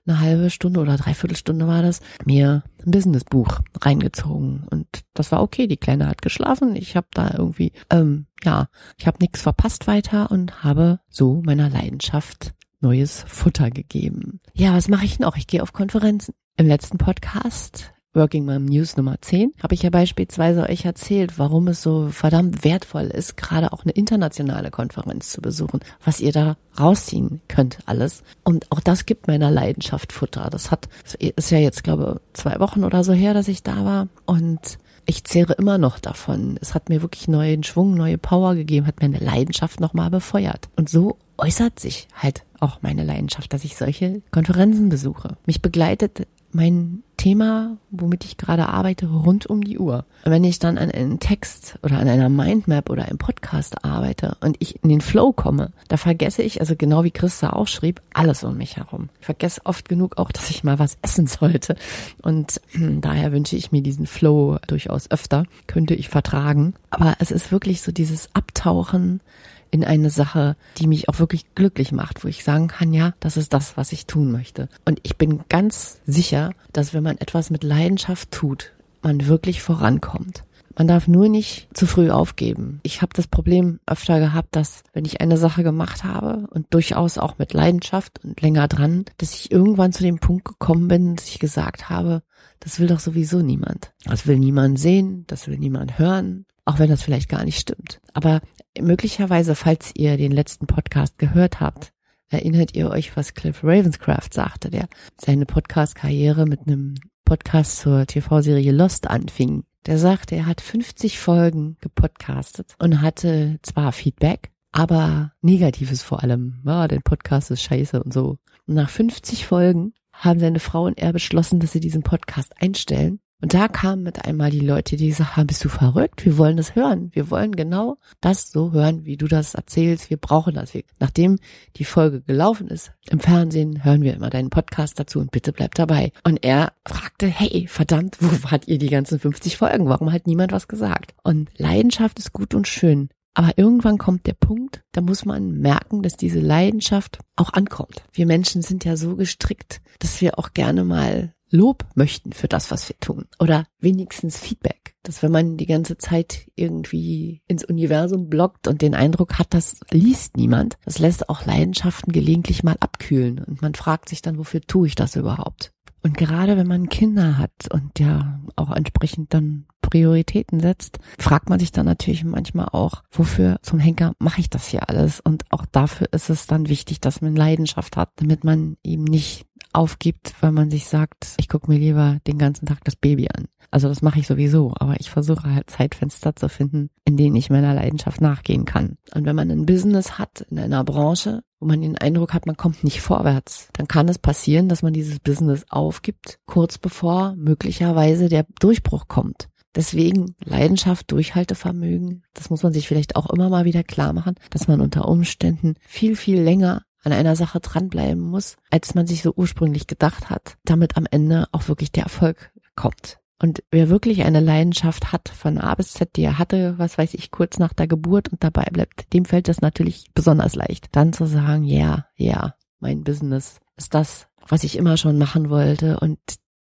eine 0.08 0.20
halbe 0.20 0.50
Stunde 0.50 0.80
oder 0.80 0.96
dreiviertel 0.96 1.36
Stunde 1.36 1.68
war 1.68 1.82
das, 1.82 2.00
mir 2.24 2.64
ein 2.86 2.92
Businessbuch 2.92 3.60
reingezogen. 3.82 4.66
Und 4.70 4.88
das 5.14 5.32
war 5.32 5.42
okay. 5.42 5.68
Die 5.68 5.78
Kleine 5.78 6.08
hat 6.08 6.22
geschlafen. 6.22 6.76
Ich 6.76 6.96
habe 6.96 7.08
da 7.14 7.32
irgendwie, 7.38 7.74
ähm, 7.90 8.28
ja, 8.44 8.70
ich 8.98 9.06
habe 9.06 9.18
nichts 9.20 9.42
verpasst 9.42 9.88
weiter 9.88 10.32
und 10.32 10.64
habe 10.64 11.00
so 11.10 11.42
meiner 11.46 11.70
Leidenschaft 11.70 12.54
neues 12.79 13.24
Futter 13.27 13.72
gegeben. 13.72 14.39
Ja, 14.53 14.74
was 14.74 14.88
mache 14.88 15.05
ich 15.05 15.19
noch? 15.19 15.36
Ich 15.36 15.48
gehe 15.48 15.63
auf 15.63 15.74
Konferenzen. 15.74 16.34
Im 16.57 16.67
letzten 16.67 16.98
Podcast 16.98 17.93
Working 18.17 18.46
Mom 18.46 18.65
News 18.65 18.98
Nummer 18.98 19.15
10 19.22 19.53
habe 19.62 19.75
ich 19.75 19.84
ja 19.84 19.91
beispielsweise 19.91 20.63
euch 20.67 20.86
erzählt, 20.86 21.38
warum 21.38 21.67
es 21.67 21.84
so 21.84 22.10
verdammt 22.10 22.63
wertvoll 22.63 23.05
ist, 23.05 23.38
gerade 23.38 23.72
auch 23.72 23.84
eine 23.84 23.91
internationale 23.91 24.72
Konferenz 24.72 25.29
zu 25.29 25.39
besuchen, 25.39 25.81
was 26.03 26.19
ihr 26.19 26.31
da 26.31 26.57
rausziehen 26.79 27.41
könnt 27.48 27.77
alles. 27.86 28.24
Und 28.43 28.72
auch 28.72 28.79
das 28.79 29.05
gibt 29.05 29.27
meiner 29.27 29.51
Leidenschaft 29.51 30.12
Futter. 30.12 30.50
Das 30.50 30.72
hat, 30.72 30.89
ist 31.19 31.51
ja 31.51 31.60
jetzt, 31.60 31.84
glaube 31.84 32.22
zwei 32.34 32.60
Wochen 32.60 32.84
oder 32.84 33.03
so 33.03 33.13
her, 33.13 33.36
dass 33.36 33.48
ich 33.48 33.62
da 33.62 33.86
war. 33.86 34.07
Und 34.25 34.79
ich 35.05 35.24
zehre 35.24 35.53
immer 35.53 35.77
noch 35.77 36.00
davon. 36.00 36.57
Es 36.60 36.74
hat 36.74 36.89
mir 36.89 37.01
wirklich 37.01 37.27
neuen 37.27 37.63
Schwung, 37.63 37.93
neue 37.93 38.17
Power 38.17 38.55
gegeben, 38.55 38.88
hat 38.88 39.00
mir 39.00 39.05
eine 39.05 39.19
Leidenschaft 39.19 39.79
nochmal 39.79 40.10
befeuert. 40.10 40.69
Und 40.75 40.89
so 40.89 41.17
äußert 41.38 41.79
sich 41.79 42.08
halt 42.15 42.44
auch 42.60 42.82
meine 42.82 43.03
Leidenschaft, 43.03 43.53
dass 43.53 43.63
ich 43.63 43.75
solche 43.77 44.22
Konferenzen 44.32 44.89
besuche. 44.89 45.38
Mich 45.46 45.62
begleitet 45.62 46.27
mein 46.51 47.03
Thema, 47.17 47.77
womit 47.89 48.24
ich 48.24 48.38
gerade 48.38 48.70
arbeite, 48.70 49.08
rund 49.08 49.48
um 49.48 49.63
die 49.63 49.79
Uhr. 49.79 50.06
Und 50.24 50.32
wenn 50.32 50.44
ich 50.44 50.60
dann 50.60 50.77
an 50.77 50.91
einem 50.91 51.20
Text 51.20 51.77
oder 51.84 51.98
an 51.98 52.08
einer 52.08 52.29
Mindmap 52.29 52.89
oder 52.89 53.06
einem 53.06 53.17
Podcast 53.17 53.84
arbeite 53.84 54.38
und 54.39 54.56
ich 54.60 54.84
in 54.84 54.89
den 54.89 55.01
Flow 55.01 55.34
komme, 55.34 55.72
da 55.88 55.98
vergesse 55.98 56.44
ich, 56.44 56.62
also 56.62 56.75
genau 56.75 57.03
wie 57.03 57.12
Christa 57.12 57.51
auch 57.51 57.67
schrieb, 57.67 58.01
alles 58.13 58.44
um 58.44 58.58
mich 58.58 58.77
herum. 58.77 59.10
Ich 59.20 59.25
vergesse 59.25 59.62
oft 59.65 59.89
genug 59.89 60.17
auch, 60.17 60.32
dass 60.32 60.50
ich 60.50 60.63
mal 60.63 60.79
was 60.79 60.98
essen 61.01 61.27
sollte. 61.27 61.75
Und 62.22 62.62
hm, 62.72 63.01
daher 63.01 63.32
wünsche 63.32 63.56
ich 63.56 63.72
mir 63.72 63.82
diesen 63.82 64.08
Flow 64.08 64.58
durchaus 64.67 65.10
öfter, 65.12 65.46
könnte 65.65 65.96
ich 65.96 66.10
vertragen. 66.10 66.75
Aber 66.89 67.15
es 67.20 67.32
ist 67.32 67.51
wirklich 67.51 67.82
so 67.82 67.91
dieses 67.91 68.29
Abtauchen 68.34 69.22
in 69.71 69.83
eine 69.83 70.09
Sache, 70.09 70.55
die 70.77 70.88
mich 70.88 71.09
auch 71.09 71.19
wirklich 71.19 71.53
glücklich 71.55 71.91
macht, 71.91 72.24
wo 72.24 72.27
ich 72.27 72.43
sagen 72.43 72.67
kann, 72.67 72.93
ja, 72.93 73.13
das 73.19 73.38
ist 73.38 73.53
das, 73.53 73.77
was 73.77 73.91
ich 73.91 74.05
tun 74.05 74.31
möchte. 74.31 74.69
Und 74.86 75.00
ich 75.03 75.17
bin 75.17 75.41
ganz 75.50 76.00
sicher, 76.05 76.51
dass 76.74 76.93
wenn 76.93 77.03
man 77.03 77.17
etwas 77.17 77.50
mit 77.50 77.63
Leidenschaft 77.63 78.31
tut, 78.31 78.74
man 79.01 79.27
wirklich 79.27 79.62
vorankommt. 79.62 80.43
Man 80.77 80.88
darf 80.88 81.07
nur 81.07 81.27
nicht 81.27 81.67
zu 81.74 81.88
früh 81.88 82.12
aufgeben. 82.12 82.79
Ich 82.83 83.01
habe 83.01 83.12
das 83.15 83.25
Problem 83.25 83.79
öfter 83.88 84.19
gehabt, 84.19 84.55
dass 84.55 84.83
wenn 84.93 85.05
ich 85.05 85.21
eine 85.21 85.38
Sache 85.38 85.63
gemacht 85.63 86.03
habe 86.03 86.45
und 86.51 86.67
durchaus 86.69 87.17
auch 87.17 87.39
mit 87.39 87.53
Leidenschaft 87.53 88.24
und 88.24 88.39
länger 88.41 88.67
dran, 88.67 89.05
dass 89.17 89.33
ich 89.33 89.51
irgendwann 89.51 89.91
zu 89.91 90.03
dem 90.03 90.19
Punkt 90.19 90.45
gekommen 90.45 90.88
bin, 90.88 91.15
dass 91.15 91.29
ich 91.29 91.39
gesagt 91.39 91.89
habe, 91.89 92.21
das 92.59 92.79
will 92.79 92.88
doch 92.88 93.00
sowieso 93.00 93.41
niemand. 93.41 93.91
Das 94.05 94.27
will 94.27 94.38
niemand 94.38 94.79
sehen, 94.79 95.24
das 95.25 95.47
will 95.47 95.57
niemand 95.57 95.97
hören, 95.97 96.45
auch 96.65 96.77
wenn 96.77 96.89
das 96.89 97.01
vielleicht 97.01 97.29
gar 97.29 97.43
nicht 97.43 97.59
stimmt. 97.59 98.00
Aber 98.13 98.41
möglicherweise, 98.81 99.55
falls 99.55 99.91
ihr 99.96 100.17
den 100.17 100.31
letzten 100.31 100.67
Podcast 100.67 101.17
gehört 101.17 101.60
habt, 101.60 101.93
erinnert 102.29 102.75
ihr 102.75 102.89
euch, 102.89 103.15
was 103.15 103.34
Cliff 103.34 103.63
Ravenscraft 103.63 104.34
sagte, 104.34 104.69
der 104.69 104.88
seine 105.15 105.46
Podcast-Karriere 105.46 106.46
mit 106.46 106.67
einem 106.67 106.96
Podcast 107.25 107.79
zur 107.79 108.05
TV-Serie 108.05 108.72
Lost 108.72 109.10
anfing. 109.10 109.63
Der 109.86 109.98
sagte, 109.98 110.36
er 110.36 110.46
hat 110.46 110.62
50 110.62 111.19
Folgen 111.19 111.77
gepodcastet 111.81 112.75
und 112.79 113.01
hatte 113.01 113.60
zwar 113.62 113.91
Feedback, 113.91 114.51
aber 114.72 115.31
Negatives 115.41 116.01
vor 116.01 116.24
allem. 116.24 116.62
Ja, 116.65 116.88
der 116.88 117.00
Podcast 117.00 117.51
ist 117.51 117.63
scheiße 117.63 118.03
und 118.03 118.13
so. 118.13 118.38
Und 118.65 118.75
nach 118.75 118.89
50 118.89 119.46
Folgen 119.46 119.93
haben 120.12 120.39
seine 120.39 120.60
Frau 120.60 120.86
und 120.86 120.98
er 120.98 121.13
beschlossen, 121.13 121.60
dass 121.60 121.72
sie 121.72 121.79
diesen 121.79 122.03
Podcast 122.03 122.53
einstellen 122.62 123.19
und 123.39 123.53
da 123.53 123.67
kamen 123.67 124.01
mit 124.01 124.25
einmal 124.25 124.50
die 124.50 124.62
Leute, 124.62 124.96
die 124.96 125.10
gesagt 125.10 125.38
haben, 125.38 125.46
bist 125.46 125.63
du 125.63 125.70
verrückt? 125.70 126.25
Wir 126.25 126.38
wollen 126.39 126.58
das 126.58 126.75
hören. 126.75 127.12
Wir 127.13 127.29
wollen 127.29 127.56
genau 127.56 127.98
das 128.20 128.51
so 128.51 128.72
hören, 128.72 129.06
wie 129.06 129.15
du 129.15 129.27
das 129.27 129.53
erzählst. 129.53 130.10
Wir 130.10 130.17
brauchen 130.17 130.56
das. 130.56 130.74
Nachdem 131.00 131.38
die 131.75 131.86
Folge 131.86 132.22
gelaufen 132.22 132.67
ist, 132.67 132.94
im 133.10 133.20
Fernsehen 133.20 133.84
hören 133.84 134.01
wir 134.01 134.15
immer 134.15 134.32
deinen 134.32 134.50
Podcast 134.50 135.00
dazu 135.00 135.20
und 135.20 135.29
bitte 135.29 135.53
bleib 135.53 135.75
dabei. 135.75 136.12
Und 136.24 136.44
er 136.44 136.74
fragte, 136.88 137.27
hey, 137.27 137.67
verdammt, 137.67 138.17
wo 138.20 138.50
wart 138.50 138.67
ihr 138.67 138.79
die 138.79 138.89
ganzen 138.89 139.20
50 139.20 139.58
Folgen? 139.58 139.88
Warum 139.88 140.12
hat 140.12 140.25
niemand 140.25 140.51
was 140.51 140.67
gesagt? 140.67 141.13
Und 141.22 141.50
Leidenschaft 141.58 142.17
ist 142.17 142.34
gut 142.34 142.56
und 142.56 142.67
schön. 142.67 143.10
Aber 143.36 143.56
irgendwann 143.56 144.00
kommt 144.00 144.25
der 144.25 144.34
Punkt, 144.34 144.82
da 144.94 145.01
muss 145.01 145.24
man 145.24 145.60
merken, 145.60 146.01
dass 146.01 146.17
diese 146.17 146.39
Leidenschaft 146.39 147.20
auch 147.36 147.53
ankommt. 147.53 148.01
Wir 148.12 148.25
Menschen 148.25 148.63
sind 148.63 148.84
ja 148.84 148.98
so 148.98 149.15
gestrickt, 149.15 149.79
dass 150.00 150.22
wir 150.22 150.39
auch 150.39 150.53
gerne 150.53 150.84
mal 150.84 151.36
Lob 151.50 151.86
möchten 151.96 152.34
für 152.34 152.48
das, 152.48 152.72
was 152.72 152.89
wir 152.89 153.00
tun. 153.00 153.25
Oder 153.39 153.66
wenigstens 153.80 154.39
Feedback. 154.39 154.96
Dass 155.04 155.24
wenn 155.24 155.32
man 155.32 155.58
die 155.58 155.66
ganze 155.66 155.98
Zeit 155.98 156.51
irgendwie 156.56 157.42
ins 157.48 157.63
Universum 157.63 158.30
blockt 158.30 158.68
und 158.68 158.82
den 158.82 158.94
Eindruck 158.94 159.39
hat, 159.39 159.54
das 159.54 159.80
liest 159.92 160.36
niemand, 160.36 160.77
das 160.84 161.00
lässt 161.00 161.30
auch 161.30 161.46
Leidenschaften 161.46 162.12
gelegentlich 162.12 162.63
mal 162.63 162.75
abkühlen. 162.80 163.39
Und 163.39 163.62
man 163.62 163.75
fragt 163.75 164.10
sich 164.10 164.22
dann, 164.22 164.38
wofür 164.38 164.62
tue 164.62 164.88
ich 164.88 164.96
das 164.96 165.16
überhaupt? 165.16 165.72
Und 166.04 166.18
gerade 166.18 166.58
wenn 166.58 166.68
man 166.68 166.89
Kinder 166.89 167.38
hat 167.38 167.72
und 167.72 168.00
ja 168.00 168.39
auch 168.56 168.72
entsprechend 168.72 169.34
dann 169.34 169.66
Prioritäten 169.88 170.60
setzt, 170.60 171.00
fragt 171.17 171.50
man 171.50 171.60
sich 171.60 171.72
dann 171.72 171.86
natürlich 171.86 172.24
manchmal 172.24 172.67
auch, 172.72 173.03
wofür 173.12 173.58
zum 173.62 173.79
Henker 173.79 174.13
mache 174.20 174.41
ich 174.41 174.50
das 174.50 174.67
hier 174.67 174.89
alles? 174.89 175.22
Und 175.22 175.46
auch 175.50 175.65
dafür 175.65 176.08
ist 176.12 176.29
es 176.29 176.46
dann 176.46 176.67
wichtig, 176.67 177.00
dass 177.00 177.22
man 177.22 177.36
Leidenschaft 177.36 177.96
hat, 177.96 178.10
damit 178.17 178.44
man 178.44 178.75
eben 178.84 179.06
nicht 179.06 179.46
aufgibt, 179.74 180.34
weil 180.41 180.51
man 180.51 180.70
sich 180.70 180.88
sagt, 180.88 181.36
ich 181.38 181.48
gucke 181.48 181.72
mir 181.72 181.77
lieber 181.77 182.17
den 182.27 182.38
ganzen 182.38 182.65
Tag 182.65 182.84
das 182.84 182.96
Baby 182.96 183.29
an. 183.34 183.46
Also 183.70 183.89
das 183.89 184.02
mache 184.02 184.19
ich 184.19 184.28
sowieso, 184.28 184.73
aber 184.80 185.00
ich 185.00 185.10
versuche 185.10 185.54
halt 185.54 185.69
Zeitfenster 185.69 186.36
zu 186.36 186.47
finden, 186.47 186.89
in 187.06 187.17
denen 187.17 187.36
ich 187.36 187.50
meiner 187.50 187.73
Leidenschaft 187.73 188.21
nachgehen 188.21 188.65
kann. 188.65 188.97
Und 189.13 189.26
wenn 189.26 189.36
man 189.36 189.52
ein 189.52 189.65
Business 189.65 190.17
hat 190.17 190.45
in 190.50 190.58
einer 190.58 190.84
Branche, 190.84 191.43
wo 191.60 191.65
man 191.65 191.82
den 191.82 191.97
Eindruck 191.97 192.34
hat, 192.34 192.45
man 192.45 192.56
kommt 192.56 192.84
nicht 192.84 193.02
vorwärts, 193.02 193.69
dann 193.73 193.88
kann 193.88 194.08
es 194.08 194.19
passieren, 194.19 194.69
dass 194.69 194.84
man 194.84 194.93
dieses 194.93 195.19
Business 195.19 195.65
aufgibt, 195.69 196.39
kurz 196.45 196.78
bevor 196.78 197.36
möglicherweise 197.36 198.30
der 198.30 198.45
Durchbruch 198.60 199.08
kommt. 199.08 199.50
Deswegen 199.78 200.36
Leidenschaft, 200.44 201.12
Durchhaltevermögen, 201.12 202.24
das 202.34 202.50
muss 202.50 202.63
man 202.63 202.74
sich 202.74 202.88
vielleicht 202.88 203.16
auch 203.16 203.30
immer 203.30 203.48
mal 203.48 203.63
wieder 203.63 203.84
klar 203.84 204.12
machen, 204.12 204.34
dass 204.50 204.68
man 204.68 204.82
unter 204.82 205.08
Umständen 205.08 205.76
viel, 205.88 206.16
viel 206.16 206.42
länger 206.42 206.82
an 207.04 207.13
einer 207.13 207.36
Sache 207.36 207.60
dranbleiben 207.60 208.20
muss, 208.20 208.56
als 208.72 208.96
man 208.96 209.06
sich 209.06 209.22
so 209.22 209.34
ursprünglich 209.36 209.86
gedacht 209.86 210.32
hat, 210.32 210.58
damit 210.66 210.98
am 210.98 211.06
Ende 211.10 211.46
auch 211.52 211.68
wirklich 211.68 211.92
der 211.92 212.06
Erfolg 212.06 212.52
kommt. 212.76 213.20
Und 213.40 213.63
wer 213.70 213.88
wirklich 213.88 214.24
eine 214.24 214.40
Leidenschaft 214.40 215.12
hat 215.12 215.30
von 215.30 215.60
A 215.60 215.76
bis 215.76 215.94
Z, 215.94 216.16
die 216.16 216.24
er 216.24 216.40
hatte, 216.40 216.74
was 216.80 216.98
weiß 216.98 217.13
ich, 217.13 217.30
kurz 217.30 217.60
nach 217.60 217.74
der 217.74 217.86
Geburt 217.88 218.30
und 218.30 218.44
dabei 218.44 218.66
bleibt, 218.72 219.13
dem 219.13 219.26
fällt 219.26 219.48
es 219.48 219.62
natürlich 219.62 220.06
besonders 220.16 220.56
leicht, 220.56 220.88
dann 220.94 221.13
zu 221.13 221.28
sagen, 221.28 221.63
ja, 221.66 221.78
yeah, 221.78 222.06
ja, 222.16 222.26
yeah, 222.26 222.56
mein 222.80 223.04
Business 223.04 223.60
ist 223.76 223.94
das, 223.94 224.28
was 224.48 224.63
ich 224.63 224.76
immer 224.76 224.98
schon 224.98 225.20
machen 225.20 225.52
wollte 225.52 226.00
und 226.00 226.18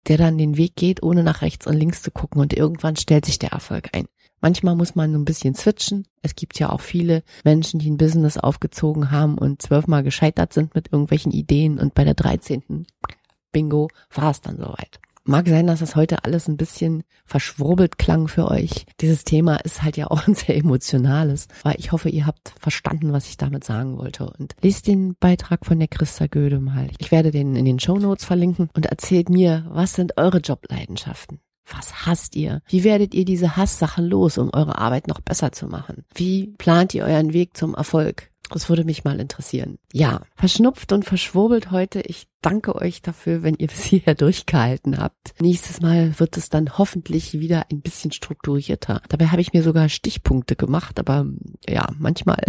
der 0.09 0.19
dann 0.19 0.39
den 0.39 0.57
Weg 0.57 0.77
geht, 0.77 1.03
ohne 1.03 1.23
nach 1.23 1.43
rechts 1.43 1.67
und 1.67 1.75
links 1.75 2.03
zu 2.03 2.11
gucken 2.11 2.41
und 2.41 2.53
irgendwann 2.53 2.97
stellt 2.97 3.25
sich 3.25 3.39
der 3.39 3.53
Erfolg 3.53 3.91
ein. 3.93 4.07
Manchmal 4.41 4.77
muss 4.77 4.95
man 4.95 5.15
ein 5.15 5.25
bisschen 5.25 5.55
switchen. 5.55 6.07
Es 6.23 6.35
gibt 6.35 6.59
ja 6.59 6.71
auch 6.71 6.81
viele 6.81 7.23
Menschen, 7.43 7.81
die 7.81 7.91
ein 7.91 7.97
Business 7.97 8.37
aufgezogen 8.37 9.11
haben 9.11 9.39
und 9.39 9.63
zwölfmal 9.63 10.03
gescheitert 10.03 10.53
sind 10.53 10.75
mit 10.75 10.93
irgendwelchen 10.93 11.33
Ideen 11.33 11.79
und 11.79 11.95
bei 11.95 12.05
der 12.05 12.15
13. 12.15 12.87
Bingo 13.51 13.89
war 14.13 14.31
es 14.31 14.43
dann 14.43 14.59
soweit. 14.59 15.01
Mag 15.29 15.49
sein, 15.49 15.67
dass 15.67 15.81
das 15.81 15.97
heute 15.97 16.23
alles 16.23 16.47
ein 16.47 16.57
bisschen 16.57 17.03
verschwurbelt 17.25 17.99
klang 17.99 18.29
für 18.29 18.49
euch. 18.49 18.87
Dieses 19.01 19.25
Thema 19.25 19.57
ist 19.57 19.83
halt 19.83 19.97
ja 19.97 20.07
auch 20.07 20.25
ein 20.29 20.37
sehr 20.37 20.57
emotionales, 20.57 21.49
weil 21.65 21.75
ich 21.79 21.91
hoffe, 21.91 22.09
ihr 22.09 22.27
habt 22.27 22.55
verstanden, 22.61 23.13
was 23.13 23.29
ich 23.29 23.37
damit 23.37 23.65
sagen 23.65 23.99
wollte. 23.99 24.31
Und 24.31 24.55
lest 24.63 24.87
den 24.87 25.17
Beitrag 25.19 25.67
von 25.67 25.81
der 25.81 25.89
Christa 25.89 26.29
Göde 26.29 26.61
mal. 26.61 26.91
Ich 26.99 27.11
werde 27.11 27.33
den 27.33 27.57
in 27.57 27.65
den 27.65 27.81
Show 27.81 27.99
Notes 27.99 28.25
verlinken 28.25 28.71
und 28.75 28.87
erzählt 28.87 29.29
mir, 29.29 29.67
was 29.69 29.95
sind 29.95 30.17
eure 30.17 30.39
Jobleidenschaften? 30.39 31.41
Was 31.69 32.07
hasst 32.07 32.37
ihr? 32.37 32.63
Wie 32.69 32.85
werdet 32.85 33.13
ihr 33.13 33.25
diese 33.25 33.57
Hasssachen 33.57 34.07
los, 34.07 34.39
um 34.39 34.51
eure 34.53 34.79
Arbeit 34.79 35.09
noch 35.09 35.19
besser 35.19 35.51
zu 35.51 35.67
machen? 35.67 36.05
Wie 36.15 36.55
plant 36.59 36.95
ihr 36.95 37.05
euren 37.05 37.33
Weg 37.33 37.57
zum 37.57 37.75
Erfolg? 37.75 38.31
Das 38.51 38.69
würde 38.69 38.85
mich 38.85 39.05
mal 39.05 39.19
interessieren. 39.19 39.79
Ja, 39.93 40.23
verschnupft 40.37 40.93
und 40.93 41.05
verschwurbelt 41.05 41.71
heute. 41.71 42.01
Ich 42.01 42.29
danke 42.43 42.77
euch 42.77 43.03
dafür, 43.03 43.43
wenn 43.43 43.57
ihr 43.57 43.67
bis 43.67 43.83
hierher 43.85 44.15
durchgehalten 44.15 44.99
habt. 44.99 45.35
Nächstes 45.41 45.81
Mal 45.81 46.19
wird 46.19 46.37
es 46.37 46.49
dann 46.49 46.79
hoffentlich 46.79 47.41
wieder 47.41 47.67
ein 47.71 47.81
bisschen 47.81 48.13
strukturierter. 48.13 49.03
Dabei 49.09 49.29
habe 49.29 49.41
ich 49.41 49.53
mir 49.53 49.63
sogar 49.63 49.89
Stichpunkte 49.89 50.55
gemacht, 50.55 50.99
aber 51.01 51.27
ja, 51.69 51.89
manchmal. 51.99 52.43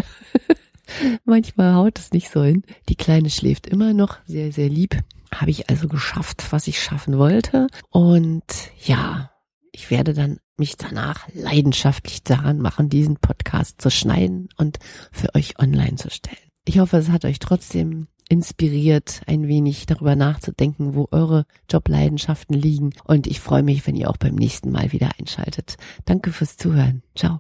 manchmal 1.25 1.73
haut 1.73 1.97
es 1.99 2.11
nicht 2.11 2.29
so 2.29 2.43
hin. 2.43 2.63
Die 2.89 2.95
Kleine 2.95 3.29
schläft 3.29 3.67
immer 3.67 3.93
noch 3.93 4.17
sehr, 4.25 4.51
sehr 4.51 4.69
lieb 4.69 5.03
habe 5.33 5.51
ich 5.51 5.69
also 5.69 5.87
geschafft, 5.87 6.51
was 6.51 6.67
ich 6.67 6.81
schaffen 6.81 7.17
wollte. 7.17 7.67
Und 7.89 8.71
ja, 8.83 9.31
ich 9.71 9.91
werde 9.91 10.13
dann 10.13 10.39
mich 10.59 10.77
danach 10.77 11.27
leidenschaftlich 11.33 12.23
daran 12.23 12.59
machen, 12.59 12.89
diesen 12.89 13.17
Podcast 13.17 13.81
zu 13.81 13.89
schneiden 13.89 14.49
und 14.57 14.79
für 15.11 15.33
euch 15.35 15.59
online 15.59 15.95
zu 15.95 16.09
stellen. 16.09 16.37
Ich 16.65 16.79
hoffe, 16.79 16.97
es 16.97 17.09
hat 17.09 17.25
euch 17.25 17.39
trotzdem 17.39 18.07
inspiriert, 18.29 19.21
ein 19.25 19.47
wenig 19.47 19.85
darüber 19.85 20.15
nachzudenken, 20.15 20.95
wo 20.95 21.07
eure 21.11 21.45
Jobleidenschaften 21.69 22.55
liegen. 22.55 22.91
Und 23.05 23.27
ich 23.27 23.39
freue 23.39 23.63
mich, 23.63 23.87
wenn 23.87 23.95
ihr 23.95 24.09
auch 24.09 24.17
beim 24.17 24.35
nächsten 24.35 24.71
Mal 24.71 24.91
wieder 24.91 25.11
einschaltet. 25.19 25.77
Danke 26.05 26.31
fürs 26.31 26.57
Zuhören. 26.57 27.03
Ciao. 27.15 27.35